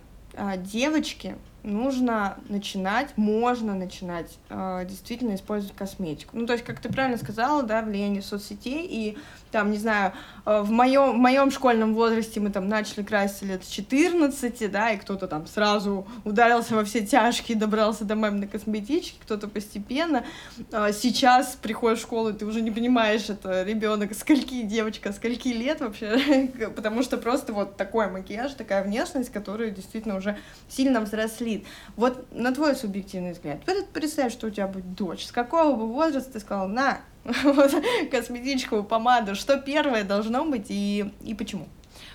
девочки 0.58 1.36
нужно 1.66 2.38
начинать, 2.48 3.18
можно 3.18 3.74
начинать 3.74 4.38
э, 4.50 4.86
действительно 4.88 5.36
использовать 5.36 5.76
косметику. 5.76 6.38
Ну, 6.38 6.46
то 6.46 6.54
есть, 6.54 6.64
как 6.64 6.80
ты 6.80 6.90
правильно 6.90 7.18
сказала, 7.18 7.64
да, 7.64 7.82
влияние 7.82 8.22
соцсетей 8.22 8.86
и 8.86 9.18
там, 9.56 9.72
не 9.72 9.78
знаю, 9.78 10.12
э, 10.46 10.62
в 10.64 10.70
моем, 10.70 11.14
в 11.14 11.16
моем 11.16 11.50
школьном 11.50 11.96
возрасте 11.96 12.42
мы 12.42 12.50
там 12.50 12.68
начали 12.68 13.04
краситься 13.04 13.46
лет 13.46 13.64
с 13.64 13.70
14, 13.70 14.70
да, 14.70 14.92
и 14.92 14.98
кто-то 14.98 15.28
там 15.28 15.48
сразу 15.48 16.06
ударился 16.26 16.76
во 16.76 16.84
все 16.84 17.06
тяжкие, 17.06 17.58
добрался 17.58 18.04
до 18.04 18.18
маминой 18.18 18.50
косметички, 18.50 19.18
кто-то 19.22 19.48
постепенно. 19.48 20.26
А 20.74 20.92
сейчас 20.92 21.58
приходишь 21.62 22.00
в 22.00 22.02
школу, 22.02 22.32
и 22.32 22.34
ты 22.34 22.46
уже 22.46 22.62
не 22.62 22.70
понимаешь, 22.70 23.30
это 23.30 23.64
ребенок 23.64 24.14
скольки, 24.14 24.62
девочка, 24.64 25.14
скольки 25.14 25.48
лет 25.48 25.80
вообще, 25.80 26.50
потому 26.76 27.02
что 27.02 27.18
просто 27.18 27.54
вот 27.54 27.78
такой 27.78 28.10
макияж, 28.10 28.56
такая 28.56 28.84
внешность, 28.84 29.32
которая 29.32 29.70
действительно 29.70 30.18
уже 30.18 30.38
сильно 30.68 31.00
взрослит. 31.00 31.64
Вот 31.96 32.30
на 32.34 32.54
твой 32.54 32.76
субъективный 32.76 33.32
взгляд, 33.32 33.60
представь, 33.94 34.34
что 34.34 34.48
у 34.48 34.50
тебя 34.50 34.68
будет 34.68 34.96
дочь, 34.96 35.26
с 35.26 35.32
какого 35.32 35.78
бы 35.78 35.88
возраста 35.88 36.34
ты 36.34 36.42
сказал, 36.42 36.68
на, 36.68 37.00
косметичку, 38.12 38.84
помаду, 38.84 39.36
что 39.36 39.58
первое 39.58 40.04
должно 40.04 40.46
быть 40.46 40.68
и, 40.70 41.12
и 41.24 41.34
почему? 41.34 41.68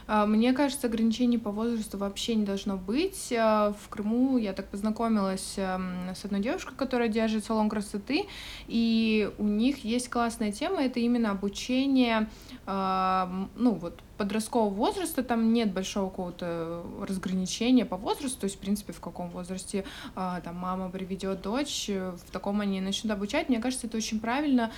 А, 0.06 0.26
мне 0.26 0.52
кажется, 0.52 0.86
ограничений 0.86 1.38
по 1.38 1.50
возрасту 1.50 1.98
вообще 1.98 2.34
не 2.34 2.44
должно 2.44 2.76
быть. 2.76 3.32
А, 3.36 3.72
в 3.72 3.88
Крыму 3.88 4.38
я 4.38 4.52
так 4.52 4.68
познакомилась 4.68 5.54
эм, 5.56 6.14
с 6.14 6.24
одной 6.24 6.40
девушкой, 6.40 6.74
которая 6.76 7.08
держит 7.08 7.44
салон 7.44 7.68
красоты, 7.68 8.26
и 8.66 9.30
у 9.38 9.44
них 9.44 9.84
есть 9.84 10.08
классная 10.08 10.52
тема, 10.52 10.82
это 10.82 11.00
именно 11.00 11.30
обучение, 11.30 12.28
ну 12.66 13.72
вот, 13.74 14.00
подросткового 14.20 14.68
возраста 14.68 15.22
там 15.22 15.54
нет 15.54 15.72
большого 15.72 16.10
какого-то 16.10 16.84
разграничения 17.00 17.86
по 17.86 17.96
возрасту, 17.96 18.40
то 18.40 18.44
есть, 18.44 18.56
в 18.56 18.58
принципе, 18.58 18.92
в 18.92 19.00
каком 19.00 19.30
возрасте 19.30 19.86
а, 20.14 20.42
там 20.42 20.56
мама 20.56 20.90
приведет 20.90 21.40
дочь, 21.40 21.88
в 21.88 22.30
таком 22.30 22.60
они 22.60 22.82
начнут 22.82 23.14
обучать. 23.14 23.48
Мне 23.48 23.60
кажется, 23.60 23.86
это 23.86 23.96
очень 23.96 24.20
правильно 24.20 24.70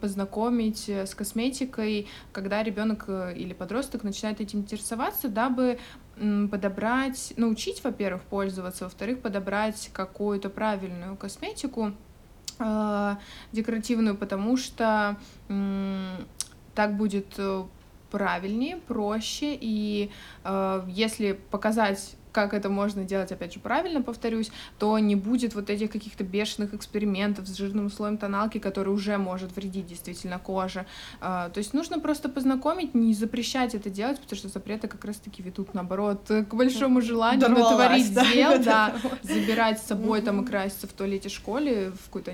познакомить 0.00 0.88
с 0.88 1.14
косметикой, 1.14 2.08
когда 2.32 2.64
ребенок 2.64 3.04
э, 3.06 3.34
или 3.36 3.52
подросток 3.52 4.02
начинает 4.02 4.40
этим 4.40 4.60
интересоваться, 4.60 5.28
дабы 5.28 5.78
подобрать, 6.50 7.34
научить, 7.36 7.84
во-первых, 7.84 8.22
пользоваться, 8.22 8.84
во-вторых, 8.84 9.20
подобрать 9.20 9.90
какую-то 9.92 10.50
правильную 10.50 11.14
косметику, 11.16 11.92
э, 12.58 13.16
декоративную, 13.52 14.16
потому 14.16 14.56
что 14.56 15.16
так 16.76 16.96
будет 16.96 17.34
э, 17.38 17.64
правильнее, 18.16 18.78
проще, 18.78 19.54
и 19.60 20.10
э, 20.42 20.82
если 20.88 21.32
показать 21.32 22.16
как 22.36 22.52
это 22.52 22.68
можно 22.68 23.02
делать, 23.02 23.32
опять 23.32 23.54
же, 23.54 23.60
правильно, 23.60 24.02
повторюсь, 24.02 24.50
то 24.78 24.98
не 24.98 25.16
будет 25.16 25.54
вот 25.54 25.70
этих 25.70 25.90
каких-то 25.90 26.22
бешеных 26.22 26.74
экспериментов 26.74 27.48
с 27.48 27.56
жирным 27.56 27.90
слоем 27.90 28.18
тоналки, 28.18 28.58
который 28.58 28.90
уже 28.90 29.16
может 29.16 29.56
вредить 29.56 29.86
действительно 29.86 30.38
коже. 30.38 30.84
А, 31.22 31.48
то 31.48 31.56
есть 31.56 31.72
нужно 31.72 31.98
просто 31.98 32.28
познакомить, 32.28 32.94
не 32.94 33.14
запрещать 33.14 33.74
это 33.74 33.88
делать, 33.88 34.20
потому 34.20 34.36
что 34.36 34.48
запреты 34.48 34.86
как 34.86 35.02
раз-таки 35.06 35.42
ведут, 35.42 35.72
наоборот, 35.72 36.26
к 36.28 36.52
большому 36.52 37.00
желанию 37.00 37.40
Дорвалась, 37.40 37.70
натворить 37.70 38.12
да, 38.12 38.32
дел, 38.34 38.62
да, 38.62 38.94
забирать 39.22 39.80
с 39.80 39.86
собой 39.86 40.20
там 40.20 40.42
и 40.42 40.46
краситься 40.46 40.86
в 40.86 40.92
туалете 40.92 41.30
школе, 41.30 41.92
в 41.92 42.04
какой-то 42.10 42.32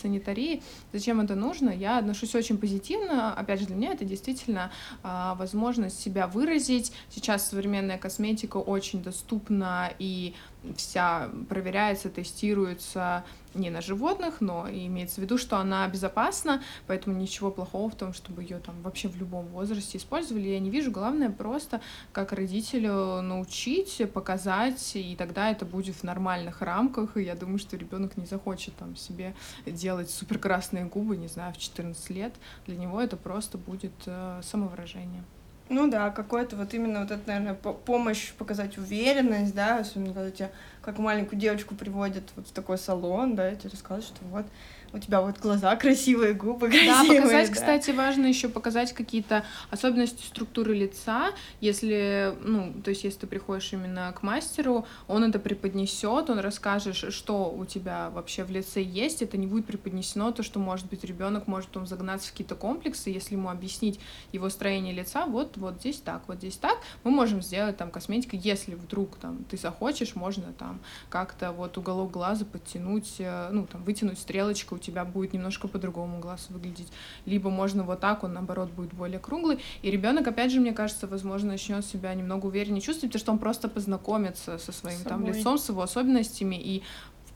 санитарии. 0.00 0.62
Зачем 0.92 1.20
это 1.20 1.34
нужно? 1.34 1.70
Я 1.70 1.98
отношусь 1.98 2.32
очень 2.36 2.58
позитивно. 2.58 3.34
Опять 3.34 3.58
же, 3.58 3.66
для 3.66 3.74
меня 3.74 3.90
это 3.90 4.04
действительно 4.04 4.70
а, 5.02 5.34
возможность 5.34 5.98
себя 5.98 6.28
выразить. 6.28 6.92
Сейчас 7.10 7.48
современная 7.48 7.98
косметика 7.98 8.58
очень 8.58 9.02
доступна 9.02 9.15
доступна 9.16 9.92
и 9.98 10.34
вся 10.76 11.30
проверяется, 11.48 12.10
тестируется 12.10 13.24
не 13.54 13.70
на 13.70 13.80
животных, 13.80 14.40
но 14.40 14.68
имеется 14.68 15.20
в 15.20 15.24
виду, 15.24 15.38
что 15.38 15.56
она 15.56 15.88
безопасна, 15.88 16.62
поэтому 16.86 17.16
ничего 17.16 17.50
плохого 17.50 17.88
в 17.88 17.94
том, 17.94 18.12
чтобы 18.12 18.42
ее 18.42 18.58
там 18.58 18.74
вообще 18.82 19.08
в 19.08 19.16
любом 19.16 19.46
возрасте 19.46 19.96
использовали, 19.96 20.48
я 20.48 20.60
не 20.60 20.68
вижу. 20.68 20.90
Главное 20.90 21.30
просто 21.30 21.80
как 22.12 22.32
родителю 22.32 23.22
научить, 23.22 24.02
показать, 24.12 24.96
и 24.96 25.16
тогда 25.16 25.50
это 25.50 25.64
будет 25.64 25.96
в 25.96 26.02
нормальных 26.02 26.60
рамках, 26.60 27.16
и 27.16 27.22
я 27.22 27.34
думаю, 27.34 27.58
что 27.58 27.76
ребенок 27.76 28.18
не 28.18 28.26
захочет 28.26 28.76
там 28.76 28.96
себе 28.96 29.34
делать 29.64 30.10
супер 30.10 30.38
красные 30.38 30.84
губы, 30.84 31.16
не 31.16 31.28
знаю, 31.28 31.54
в 31.54 31.58
14 31.58 32.10
лет. 32.10 32.34
Для 32.66 32.76
него 32.76 33.00
это 33.00 33.16
просто 33.16 33.56
будет 33.56 33.94
э, 34.04 34.40
самовыражение. 34.42 35.24
Ну 35.68 35.90
да, 35.90 36.10
какой-то 36.10 36.54
вот 36.54 36.72
именно 36.74 37.00
вот 37.00 37.10
это, 37.10 37.22
наверное, 37.26 37.54
помощь 37.54 38.32
показать 38.34 38.78
уверенность, 38.78 39.54
да, 39.54 39.78
особенно 39.78 40.14
когда 40.14 40.30
тебя 40.30 40.50
как 40.80 40.98
маленькую 40.98 41.40
девочку 41.40 41.74
приводят 41.74 42.22
вот 42.36 42.46
в 42.46 42.52
такой 42.52 42.78
салон, 42.78 43.34
да, 43.34 43.50
и 43.50 43.56
тебе 43.56 43.70
рассказывают, 43.70 44.06
что 44.06 44.24
вот 44.26 44.46
у 44.92 44.98
тебя 44.98 45.20
вот 45.20 45.38
глаза 45.38 45.74
красивые, 45.76 46.34
губы 46.34 46.68
красивые. 46.68 47.20
Да, 47.20 47.22
показать, 47.22 47.48
да. 47.48 47.54
кстати, 47.54 47.90
важно 47.90 48.26
еще 48.26 48.48
показать 48.48 48.92
какие-то 48.92 49.44
особенности 49.70 50.24
структуры 50.24 50.74
лица, 50.74 51.32
если, 51.60 52.34
ну, 52.42 52.72
то 52.84 52.90
есть 52.90 53.04
если 53.04 53.20
ты 53.20 53.26
приходишь 53.26 53.72
именно 53.72 54.12
к 54.12 54.22
мастеру, 54.22 54.86
он 55.08 55.24
это 55.24 55.38
преподнесет, 55.38 56.30
он 56.30 56.38
расскажет, 56.38 56.96
что 56.96 57.50
у 57.50 57.64
тебя 57.64 58.10
вообще 58.10 58.44
в 58.44 58.50
лице 58.50 58.82
есть, 58.82 59.22
это 59.22 59.36
не 59.36 59.46
будет 59.46 59.66
преподнесено, 59.66 60.32
то, 60.32 60.42
что, 60.42 60.58
может 60.58 60.86
быть, 60.86 61.04
ребенок 61.04 61.46
может 61.46 61.70
там 61.70 61.86
загнаться 61.86 62.28
в 62.28 62.30
какие-то 62.32 62.54
комплексы, 62.54 63.10
если 63.10 63.34
ему 63.34 63.50
объяснить 63.50 64.00
его 64.32 64.48
строение 64.48 64.94
лица, 64.94 65.26
вот, 65.26 65.56
вот 65.56 65.80
здесь 65.80 66.00
так, 66.00 66.22
вот 66.28 66.38
здесь 66.38 66.56
так, 66.56 66.78
мы 67.04 67.10
можем 67.10 67.42
сделать 67.42 67.76
там 67.76 67.90
косметика, 67.90 68.36
если 68.36 68.74
вдруг 68.74 69.16
там 69.16 69.44
ты 69.44 69.56
захочешь, 69.56 70.14
можно 70.14 70.52
там 70.52 70.80
как-то 71.08 71.52
вот 71.52 71.76
уголок 71.78 72.10
глаза 72.10 72.44
подтянуть, 72.44 73.16
э, 73.18 73.48
ну, 73.50 73.66
там, 73.66 73.82
вытянуть 73.82 74.18
стрелочку 74.18 74.75
у 74.76 74.78
тебя 74.78 75.04
будет 75.04 75.32
немножко 75.32 75.68
по-другому 75.68 76.18
глаз 76.20 76.46
выглядеть, 76.50 76.88
либо 77.24 77.50
можно 77.50 77.82
вот 77.82 78.00
так, 78.00 78.24
он 78.24 78.34
наоборот 78.34 78.70
будет 78.70 78.92
более 78.92 79.18
круглый, 79.18 79.58
и 79.82 79.90
ребенок, 79.90 80.26
опять 80.28 80.52
же, 80.52 80.60
мне 80.60 80.72
кажется, 80.72 81.06
возможно, 81.06 81.48
начнет 81.52 81.84
себя 81.84 82.14
немного 82.14 82.46
увереннее 82.46 82.80
чувствовать, 82.80 83.12
потому 83.12 83.20
что 83.20 83.32
он 83.32 83.38
просто 83.38 83.68
познакомится 83.68 84.58
со 84.58 84.72
своим 84.72 85.00
там 85.00 85.26
лицом, 85.26 85.58
с 85.58 85.68
его 85.68 85.82
особенностями, 85.82 86.56
и 86.56 86.82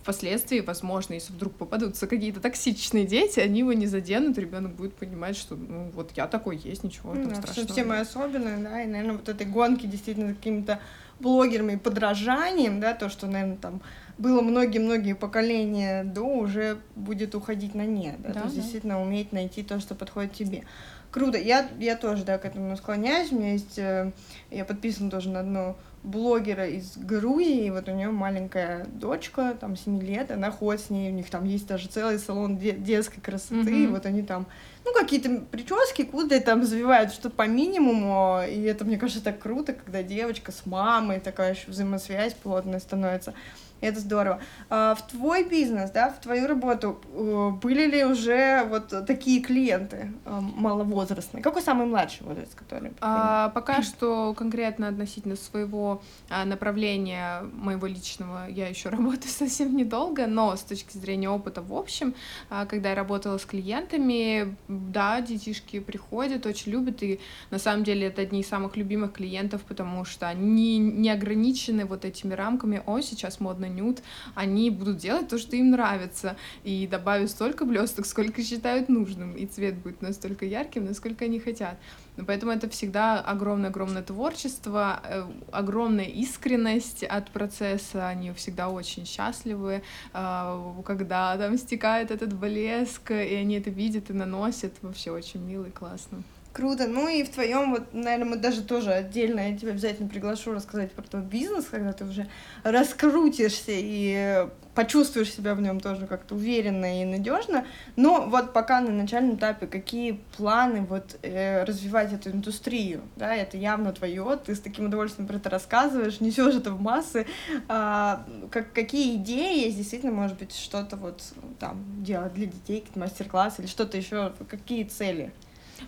впоследствии, 0.03 0.61
возможно, 0.61 1.15
если 1.15 1.33
вдруг 1.33 1.55
попадутся 1.55 2.07
какие-то 2.07 2.41
токсичные 2.41 3.07
дети, 3.07 3.41
они 3.41 3.61
его 3.61 3.73
не 3.73 3.87
заденут, 3.87 4.39
ребенок 4.39 4.75
будет 4.75 4.95
понимать, 4.95 5.37
что 5.37 5.57
ну 5.57 5.91
вот 5.95 6.13
я 6.17 6.27
такой 6.27 6.57
есть, 6.57 6.85
ничего 6.85 7.15
ну, 7.15 7.25
там 7.25 7.35
страшного. 7.37 7.73
Все 7.73 7.85
мы 7.85 8.01
особенные, 8.01 8.59
да, 8.59 8.83
и, 8.83 8.87
наверное, 8.87 9.19
вот 9.19 9.29
этой 9.29 9.47
гонки 9.47 9.87
действительно 9.87 10.35
какими-то 10.35 10.81
блогерами 11.21 11.75
и 11.75 11.77
подражанием, 11.77 12.81
да, 12.81 12.95
то, 12.95 13.09
что, 13.09 13.27
наверное, 13.27 13.57
там 13.57 13.81
было 14.19 14.43
многие-многие 14.43 15.15
поколения 15.15 16.05
до, 16.05 16.23
уже 16.23 16.79
будет 16.95 17.35
уходить 17.35 17.75
на 17.75 17.87
нет, 17.87 18.17
да, 18.21 18.29
да 18.29 18.41
то 18.41 18.45
есть 18.47 18.57
да. 18.57 18.63
действительно 18.63 19.01
уметь 19.01 19.33
найти 19.33 19.63
то, 19.63 19.81
что 19.81 19.95
подходит 19.95 20.33
тебе. 20.33 20.65
Круто, 21.11 21.39
я, 21.39 21.69
я 21.79 21.97
тоже, 21.97 22.25
да, 22.25 22.39
к 22.39 22.45
этому 22.45 22.77
склоняюсь, 22.77 23.33
у 23.33 23.37
меня 23.37 23.53
есть, 23.53 23.79
э, 23.79 24.13
я 24.51 24.65
подписана 24.65 25.11
тоже 25.11 25.31
на 25.31 25.41
одну 25.41 25.77
блогера 26.03 26.67
из 26.67 26.97
Грузии, 26.97 27.71
вот 27.71 27.89
у 27.89 27.93
нее 27.93 28.11
маленькая 28.11 28.87
дочка, 28.87 29.57
там, 29.61 29.77
7 29.77 30.03
лет, 30.03 30.31
она 30.31 30.51
ходит 30.51 30.83
с 30.83 30.91
ней, 30.91 31.11
у 31.11 31.15
них 31.15 31.29
там 31.29 31.45
есть 31.45 31.67
даже 31.67 31.89
целый 31.89 32.19
салон 32.19 32.57
де- 32.57 32.73
детской 32.73 33.21
красоты, 33.21 33.71
mm-hmm. 33.71 33.85
и 33.85 33.87
вот 33.87 34.07
они 34.07 34.23
там, 34.23 34.47
ну, 34.85 34.93
какие-то 34.95 35.43
прически 35.51 36.05
куда-то 36.05 36.45
там 36.45 36.65
завивают 36.65 37.13
что-то 37.13 37.31
по 37.31 37.47
минимуму, 37.47 38.41
и 38.49 38.63
это, 38.63 38.85
мне 38.85 38.97
кажется, 38.97 39.23
так 39.23 39.39
круто, 39.41 39.75
когда 39.75 40.03
девочка 40.03 40.53
с 40.53 40.65
мамой, 40.65 41.21
такая 41.21 41.55
еще 41.55 41.71
взаимосвязь 41.71 42.35
плотная 42.35 42.81
становится 42.81 43.35
это 43.81 44.01
здорово. 44.01 44.41
А, 44.69 44.95
в 44.95 45.07
твой 45.07 45.45
бизнес, 45.45 45.91
да, 45.91 46.11
в 46.11 46.21
твою 46.21 46.47
работу 46.47 47.01
э, 47.13 47.51
были 47.63 47.87
ли 47.87 48.05
уже 48.05 48.65
вот 48.69 49.07
такие 49.07 49.41
клиенты 49.41 50.13
э, 50.25 50.41
маловозрастные? 50.41 51.43
Какой 51.43 51.63
самый 51.63 51.87
младший 51.87 52.27
возраст, 52.27 52.55
который? 52.55 52.93
А, 53.01 53.49
пока 53.51 53.83
что 53.83 54.35
конкретно 54.35 54.89
относительно 54.89 55.37
своего 55.37 56.03
а, 56.29 56.45
направления 56.45 57.43
моего 57.55 57.87
личного 57.87 58.49
я 58.49 58.69
еще 58.69 58.89
работаю 58.91 59.31
совсем 59.31 59.77
недолго, 59.77 60.27
но 60.27 60.55
с 60.57 60.63
точки 60.63 60.99
зрения 60.99 61.31
опыта 61.31 61.63
в 61.63 61.75
общем, 61.75 62.15
а, 62.51 62.67
когда 62.67 62.91
я 62.91 62.95
работала 62.95 63.39
с 63.39 63.47
клиентами, 63.47 64.57
да, 64.69 65.21
детишки 65.21 65.81
приходят, 65.81 66.47
очень 66.47 66.73
любят, 66.73 67.03
и 67.03 67.21
на 67.51 67.59
самом 67.59 67.85
деле 67.85 68.09
это 68.09 68.23
одни 68.23 68.41
из 68.41 68.49
самых 68.49 68.77
любимых 68.77 69.13
клиентов, 69.13 69.63
потому 69.63 70.05
что 70.05 70.29
они 70.29 70.79
не 70.79 71.11
ограничены 71.11 71.85
вот 71.85 72.05
этими 72.05 72.35
рамками, 72.35 72.83
о, 72.87 73.01
сейчас 73.01 73.41
модно 73.41 73.70
нюд, 73.71 74.03
они 74.35 74.71
будут 74.71 74.99
делать 74.99 75.29
то, 75.29 75.39
что 75.39 75.57
им 75.57 75.71
нравится, 75.71 76.37
и 76.65 76.87
добавят 76.87 77.31
столько 77.31 77.65
блесток, 77.65 78.07
сколько 78.07 78.43
считают 78.43 78.89
нужным, 78.89 79.35
и 79.35 79.47
цвет 79.47 79.77
будет 79.77 80.03
настолько 80.03 80.45
ярким, 80.45 80.85
насколько 80.85 81.25
они 81.25 81.41
хотят. 81.41 81.79
Но 82.17 82.25
поэтому 82.25 82.53
это 82.53 82.69
всегда 82.69 83.21
огромное-огромное 83.21 84.03
творчество, 84.03 85.01
э, 85.05 85.25
огромная 85.53 86.05
искренность 86.05 87.03
от 87.03 87.31
процесса, 87.31 88.09
они 88.09 88.33
всегда 88.33 88.69
очень 88.69 89.07
счастливы, 89.07 89.83
э, 90.13 90.83
когда 90.85 91.37
там 91.39 91.57
стекает 91.57 92.11
этот 92.11 92.35
блеск, 92.35 93.11
и 93.11 93.35
они 93.35 93.55
это 93.55 93.71
видят 93.71 94.11
и 94.11 94.13
наносят, 94.13 94.75
вообще 94.83 95.11
очень 95.13 95.41
мило 95.41 95.65
и 95.65 95.71
классно. 95.71 96.23
Круто. 96.53 96.89
Ну 96.89 97.09
и 97.09 97.23
в 97.23 97.31
твоем, 97.31 97.71
вот, 97.71 97.95
наверное, 97.95 98.31
мы 98.31 98.37
даже 98.37 98.63
тоже 98.63 98.91
отдельно, 98.93 99.51
я 99.51 99.57
тебя 99.57 99.71
обязательно 99.71 100.09
приглашу 100.09 100.53
рассказать 100.53 100.91
про 100.91 101.03
твой 101.03 101.23
бизнес, 101.23 101.67
когда 101.67 101.93
ты 101.93 102.05
уже 102.05 102.27
раскрутишься 102.65 103.71
и 103.71 104.49
почувствуешь 104.75 105.33
себя 105.33 105.55
в 105.55 105.61
нем 105.61 105.79
тоже 105.79 106.09
как-то 106.09 106.35
уверенно 106.35 107.03
и 107.03 107.05
надежно. 107.05 107.67
Но 107.95 108.27
вот 108.29 108.53
пока 108.53 108.81
на 108.81 108.91
начальном 108.91 109.37
этапе, 109.37 109.69
какие 109.69 110.21
планы 110.37 110.81
вот 110.81 111.19
э, 111.23 111.63
развивать 111.63 112.13
эту 112.13 112.31
индустрию? 112.31 113.03
Да, 113.15 113.33
это 113.33 113.57
явно 113.57 113.93
твое, 113.93 114.37
ты 114.45 114.57
с 114.57 114.61
таким 114.61 114.87
удовольствием 114.87 115.29
про 115.29 115.37
это 115.37 115.51
рассказываешь, 115.51 116.19
несешь 116.19 116.57
это 116.57 116.73
в 116.73 116.81
массы. 116.81 117.27
А, 117.69 118.27
как, 118.51 118.73
какие 118.73 119.17
идеи 119.17 119.67
есть, 119.67 119.77
действительно, 119.77 120.13
может 120.13 120.37
быть, 120.37 120.55
что-то 120.55 120.97
вот 120.97 121.23
там 121.61 121.85
делать 122.03 122.35
для 122.35 122.47
детей, 122.47 122.81
какие-то 122.81 122.99
мастер-классы 122.99 123.63
или 123.63 123.69
что-то 123.69 123.97
еще, 123.97 124.33
какие 124.49 124.83
цели? 124.83 125.33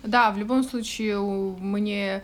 Да, 0.01 0.31
в 0.31 0.37
любом 0.37 0.63
случае 0.63 1.19
мне 1.19 2.23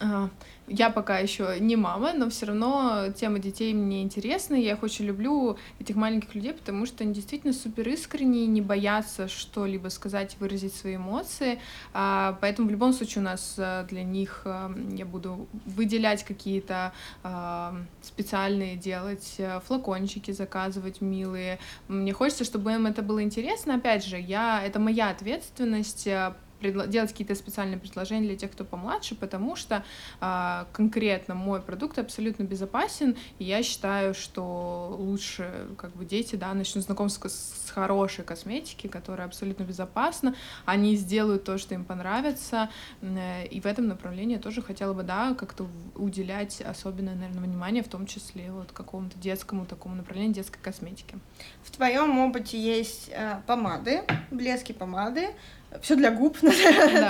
а, 0.00 0.30
я 0.66 0.90
пока 0.90 1.18
еще 1.18 1.56
не 1.58 1.74
мама, 1.74 2.12
но 2.12 2.30
все 2.30 2.46
равно 2.46 3.08
тема 3.14 3.38
детей 3.38 3.74
мне 3.74 4.02
интересна. 4.02 4.54
Я 4.54 4.72
их 4.72 4.82
очень 4.82 5.04
люблю, 5.04 5.58
этих 5.80 5.96
маленьких 5.96 6.34
людей, 6.34 6.52
потому 6.52 6.86
что 6.86 7.02
они 7.02 7.12
действительно 7.12 7.52
супер 7.52 7.88
искренние, 7.88 8.46
не 8.46 8.60
боятся 8.60 9.26
что-либо 9.26 9.88
сказать, 9.88 10.36
выразить 10.38 10.74
свои 10.74 10.96
эмоции. 10.96 11.58
А, 11.92 12.38
поэтому 12.40 12.68
в 12.68 12.70
любом 12.70 12.92
случае 12.92 13.22
у 13.22 13.24
нас 13.24 13.56
а, 13.58 13.84
для 13.84 14.04
них 14.04 14.46
я 14.96 15.04
буду 15.04 15.48
выделять 15.66 16.24
какие-то 16.24 16.92
специальные 18.02 18.76
делать 18.76 19.38
флакончики, 19.66 20.30
заказывать 20.30 21.00
милые. 21.00 21.58
Мне 21.88 22.12
хочется, 22.12 22.44
чтобы 22.44 22.72
им 22.72 22.86
это 22.86 23.02
было 23.02 23.22
интересно. 23.22 23.74
Опять 23.74 24.04
же, 24.04 24.18
я 24.18 24.62
это 24.64 24.78
моя 24.78 25.10
ответственность 25.10 26.08
делать 26.60 27.10
какие-то 27.10 27.34
специальные 27.34 27.78
предложения 27.78 28.26
для 28.26 28.36
тех, 28.36 28.50
кто 28.52 28.64
помладше, 28.64 29.14
потому 29.14 29.56
что 29.56 29.84
а, 30.20 30.66
конкретно 30.72 31.34
мой 31.34 31.60
продукт 31.60 31.98
абсолютно 31.98 32.44
безопасен, 32.44 33.16
и 33.38 33.44
я 33.44 33.62
считаю, 33.62 34.14
что 34.14 34.94
лучше 34.98 35.68
как 35.76 35.94
бы 35.96 36.04
дети, 36.04 36.36
да, 36.36 36.52
начнут 36.54 36.84
знакомство 36.84 37.28
с, 37.28 37.66
с 37.66 37.70
хорошей 37.70 38.24
косметики, 38.24 38.86
которая 38.86 39.26
абсолютно 39.26 39.64
безопасна, 39.64 40.34
они 40.64 40.96
сделают 40.96 41.44
то, 41.44 41.58
что 41.58 41.74
им 41.74 41.84
понравится, 41.84 42.70
и 43.02 43.60
в 43.62 43.66
этом 43.66 43.88
направлении 43.88 44.36
я 44.36 44.42
тоже 44.42 44.62
хотела 44.62 44.92
бы, 44.92 45.02
да, 45.02 45.34
как-то 45.34 45.66
уделять 45.94 46.60
особенное, 46.60 47.14
наверное, 47.14 47.44
внимание, 47.44 47.82
в 47.82 47.88
том 47.88 48.06
числе 48.06 48.50
вот 48.52 48.72
какому-то 48.72 49.18
детскому 49.18 49.66
такому 49.66 49.94
направлению 49.94 50.34
детской 50.34 50.60
косметики. 50.60 51.18
В 51.62 51.70
твоем 51.70 52.18
опыте 52.18 52.58
есть 52.58 53.10
э, 53.12 53.40
помады, 53.46 54.02
блески 54.30 54.72
помады, 54.72 55.30
все 55.80 55.94
для 55.94 56.10
губ, 56.10 56.36
да, 56.42 56.50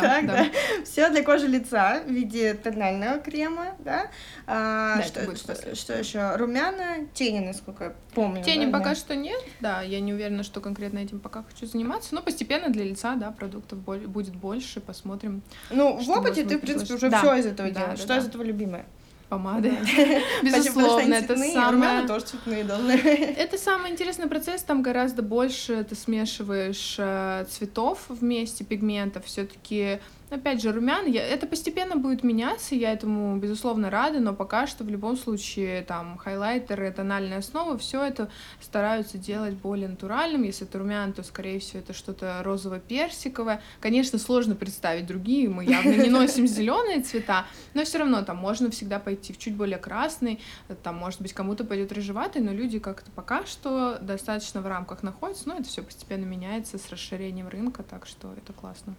так, 0.01 0.27
да. 0.27 0.35
да. 0.35 0.47
все 0.85 1.09
для 1.11 1.23
кожи 1.23 1.47
лица 1.47 2.03
в 2.07 2.11
виде 2.11 2.55
тонального 2.55 3.19
крема, 3.19 3.75
да. 3.79 4.11
А, 4.47 4.97
да 4.97 5.03
что, 5.03 5.37
что, 5.37 5.75
что 5.75 5.99
еще? 5.99 6.37
Румяна, 6.37 7.07
тени, 7.15 7.41
насколько 7.41 7.85
я 7.85 7.93
помню. 8.15 8.45
Тени 8.45 8.67
да, 8.67 8.73
пока 8.73 8.91
да. 8.91 8.95
что 8.95 9.17
нет, 9.17 9.41
да, 9.61 9.81
я 9.83 10.01
не 10.01 10.13
уверена, 10.13 10.43
что 10.43 10.61
конкретно 10.61 10.99
этим 10.99 11.21
пока 11.21 11.43
хочу 11.43 11.67
заниматься, 11.67 12.15
но 12.15 12.23
постепенно 12.23 12.69
для 12.69 12.85
лица, 12.85 13.15
да, 13.15 13.31
продуктов 13.31 13.79
будет 13.79 14.35
больше, 14.37 14.81
посмотрим. 14.81 15.43
Ну, 15.71 15.97
в 15.97 16.11
опыте 16.11 16.45
ты, 16.45 16.59
в 16.59 16.61
принципе, 16.61 16.95
уже 16.95 17.09
да. 17.09 17.19
все 17.19 17.37
из 17.37 17.47
этого 17.47 17.71
да, 17.71 17.81
делаешь. 17.81 17.99
Да, 17.99 18.05
что 18.05 18.15
да. 18.15 18.19
из 18.19 18.27
этого 18.27 18.43
любимое? 18.43 18.85
Помады. 19.31 19.73
Безусловно, 20.43 21.15
это 21.15 21.37
самое... 21.37 22.07
тоже 22.07 22.27
цветные 22.27 22.65
должны. 22.65 22.91
Это 22.93 23.57
самый 23.57 23.91
интересный 23.91 24.27
процесс, 24.27 24.63
там 24.63 24.83
гораздо 24.83 25.23
больше 25.23 25.85
ты 25.85 25.95
смешиваешь 25.95 26.97
э, 26.99 27.47
цветов 27.49 28.05
вместе, 28.09 28.65
пигментов, 28.65 29.25
все 29.25 29.47
таки 29.47 30.01
Опять 30.31 30.63
же, 30.63 30.73
румяна, 30.73 31.09
я, 31.09 31.27
это 31.27 31.47
постепенно 31.47 31.97
будет 31.97 32.23
меняться, 32.23 32.77
я 32.77 32.93
этому, 32.93 33.37
безусловно, 33.39 33.91
рада, 33.91 34.21
но 34.21 34.33
пока 34.33 34.69
что 34.69 34.85
в 34.85 34.89
любом 34.89 35.17
случае 35.17 35.83
там 35.83 36.19
хайлайтеры, 36.19 36.93
тональная 36.93 37.39
основа, 37.39 37.77
все 37.77 38.05
это 38.05 38.31
стараются 38.61 39.19
делать 39.19 39.55
более 39.55 39.89
натуральным. 39.89 40.45
Если 40.45 40.69
это 40.69 40.79
румяна, 40.79 41.13
то, 41.13 41.25
скорее 41.25 41.59
всего, 41.59 41.81
это 41.81 41.93
что-то 41.93 42.41
розово-персиковое. 42.45 43.61
Конечно, 43.81 44.21
сложно 44.21 44.55
представить 44.55 45.07
другие, 45.07 45.49
мы 45.49 45.65
явно 45.65 45.97
не 45.97 46.11
носим 46.11 46.47
зеленые 46.47 47.01
цвета, 47.01 47.47
но 47.75 47.85
все 47.85 47.99
равно 47.99 48.23
там 48.23 48.37
можно 48.37 48.71
всегда 48.71 49.01
пойти 49.01 49.33
в 49.33 49.39
чуть 49.39 49.57
более 49.57 49.79
красный, 49.79 50.41
там, 50.85 50.97
может 50.97 51.21
быть, 51.21 51.33
кому-то 51.33 51.65
пойдет 51.65 51.91
рыжеватый, 51.93 52.41
но 52.41 52.53
люди 52.53 52.79
как-то 52.79 53.11
пока 53.11 53.45
что 53.47 53.99
достаточно 54.01 54.61
в 54.61 54.67
рамках 54.69 55.03
находятся, 55.03 55.49
но 55.49 55.55
это 55.55 55.65
все 55.65 55.83
постепенно 55.83 56.25
меняется 56.25 56.79
с 56.79 56.89
расширением 56.89 57.49
рынка, 57.49 57.83
так 57.83 58.07
что 58.07 58.33
это 58.37 58.53
классно. 58.53 58.95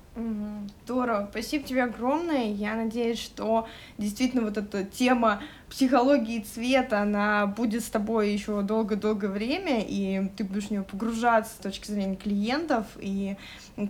Здорово. 0.84 1.21
Спасибо 1.30 1.66
тебе 1.66 1.84
огромное. 1.84 2.52
Я 2.52 2.76
надеюсь, 2.76 3.20
что 3.20 3.68
действительно 3.98 4.44
вот 4.44 4.58
эта 4.58 4.84
тема 4.84 5.42
психологии 5.72 6.42
цвета, 6.42 7.00
она 7.00 7.48
будет 7.48 7.82
с 7.84 7.90
тобой 7.90 8.34
еще 8.34 8.62
долго-долго 8.62 9.28
время, 9.28 9.80
и 9.80 10.28
ты 10.36 10.44
будешь 10.44 10.66
в 10.66 10.72
нее 10.72 10.84
погружаться 10.84 11.54
с 11.54 11.64
точки 11.64 11.90
зрения 11.90 12.18
клиентов, 12.18 12.86
и 13.00 13.38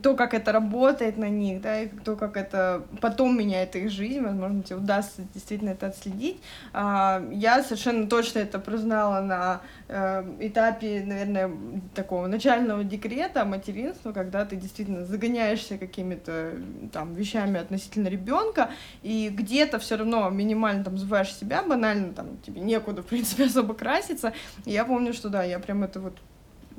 то, 0.04 0.16
как 0.16 0.36
это 0.36 0.52
работает 0.52 1.18
на 1.18 1.28
них, 1.28 1.60
да, 1.62 1.82
и 1.82 1.88
то, 1.88 2.16
как 2.16 2.38
это 2.38 2.84
потом 3.02 3.36
меняет 3.36 3.76
их 3.76 3.90
жизнь, 3.90 4.22
возможно, 4.22 4.62
тебе 4.62 4.76
удастся 4.76 5.24
действительно 5.34 5.72
это 5.72 5.88
отследить. 5.88 6.40
А, 6.72 7.24
я 7.32 7.64
совершенно 7.64 8.08
точно 8.08 8.40
это 8.40 8.60
признала 8.60 9.22
на 9.22 9.62
э, 9.88 10.24
этапе, 10.40 11.04
наверное, 11.04 11.50
такого 11.96 12.28
начального 12.28 12.84
декрета, 12.84 13.44
материнства, 13.44 14.12
когда 14.12 14.46
ты 14.46 14.56
действительно 14.56 15.04
загоняешься 15.04 15.80
какими-то 15.80 16.54
там 16.94 17.16
вещами 17.16 17.60
относительно 17.60 18.08
ребенка, 18.08 18.70
и 19.02 19.30
где-то 19.30 19.80
все 19.80 19.96
равно 19.98 20.30
минимально 20.30 20.84
там 20.84 21.00
забываешь 21.00 21.34
себя, 21.34 21.64
банально, 21.72 22.14
там 22.14 22.38
тебе 22.46 22.60
некуда, 22.62 23.02
в 23.02 23.06
принципе, 23.06 23.46
особо 23.50 23.74
краситься. 23.74 24.34
И 24.66 24.72
я 24.72 24.84
помню, 24.84 25.14
что 25.14 25.30
да, 25.30 25.44
я 25.44 25.60
прям 25.60 25.84
это 25.84 26.02
вот 26.02 26.18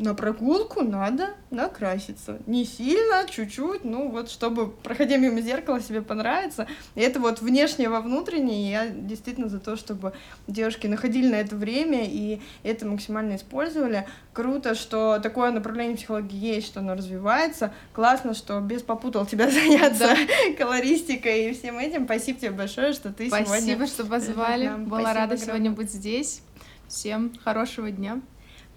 на 0.03 0.15
прогулку 0.15 0.83
надо 0.83 1.31
накраситься. 1.51 2.41
Не 2.47 2.65
сильно, 2.65 3.25
чуть-чуть, 3.29 3.85
ну 3.85 4.11
вот, 4.11 4.31
чтобы, 4.31 4.69
проходя 4.69 5.17
мимо 5.17 5.41
зеркала, 5.41 5.81
себе 5.81 6.03
понравится. 6.03 6.67
И 6.97 7.01
это 7.01 7.21
вот 7.21 7.41
внешнее 7.41 7.89
во 7.89 8.01
внутреннее, 8.01 8.71
я 8.71 8.89
действительно 8.89 9.49
за 9.49 9.61
то, 9.61 9.77
чтобы 9.77 10.13
девушки 10.49 10.89
находили 10.89 11.31
на 11.31 11.37
это 11.37 11.55
время 11.55 12.05
и 12.05 12.41
это 12.65 12.85
максимально 12.85 13.37
использовали. 13.37 14.07
Круто, 14.33 14.75
что 14.75 15.21
такое 15.21 15.53
направление 15.53 15.97
психологии 15.97 16.37
есть, 16.37 16.67
что 16.67 16.81
оно 16.81 16.95
развивается. 16.95 17.73
Классно, 17.93 18.35
что 18.35 18.61
без 18.61 18.83
попутал 18.83 19.25
тебя 19.25 19.49
заняться 19.51 20.17
да. 20.17 20.55
колористикой 20.59 21.51
и 21.51 21.55
всем 21.55 21.79
этим. 21.79 22.07
Спасибо 22.07 22.41
тебе 22.41 22.51
большое, 22.51 22.93
что 22.93 23.13
ты 23.13 23.29
Спасибо, 23.29 23.47
сегодня... 23.47 23.77
Спасибо, 23.77 23.87
что 23.87 24.05
позвали. 24.05 24.67
Была 24.67 25.01
Спасибо 25.01 25.05
рада 25.05 25.23
огромное. 25.23 25.39
сегодня 25.39 25.71
быть 25.71 25.93
здесь. 25.93 26.43
Всем 26.89 27.33
хорошего 27.45 27.91
дня. 27.91 28.21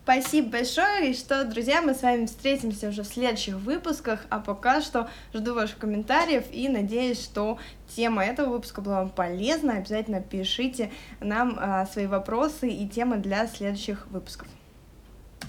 Спасибо 0.06 0.50
большое, 0.50 1.10
и 1.10 1.14
что, 1.16 1.44
друзья, 1.46 1.82
мы 1.82 1.96
с 1.96 2.04
вами 2.04 2.28
встретимся 2.28 2.90
уже 2.90 3.02
в 3.02 3.08
следующих 3.08 3.56
выпусках, 3.56 4.28
а 4.30 4.40
пока 4.40 4.80
что 4.82 5.10
жду 5.34 5.56
ваших 5.56 5.80
комментариев 5.80 6.44
и 6.52 6.70
надеюсь, 6.70 7.24
что 7.24 7.58
тема 7.96 8.24
этого 8.24 8.52
выпуска 8.52 8.82
была 8.82 9.00
вам 9.00 9.10
полезна. 9.10 9.78
Обязательно 9.78 10.22
пишите 10.22 10.92
нам 11.22 11.58
а, 11.60 11.88
свои 11.88 12.06
вопросы 12.06 12.70
и 12.70 12.88
темы 12.88 13.18
для 13.18 13.48
следующих 13.48 14.06
выпусков. 14.12 14.48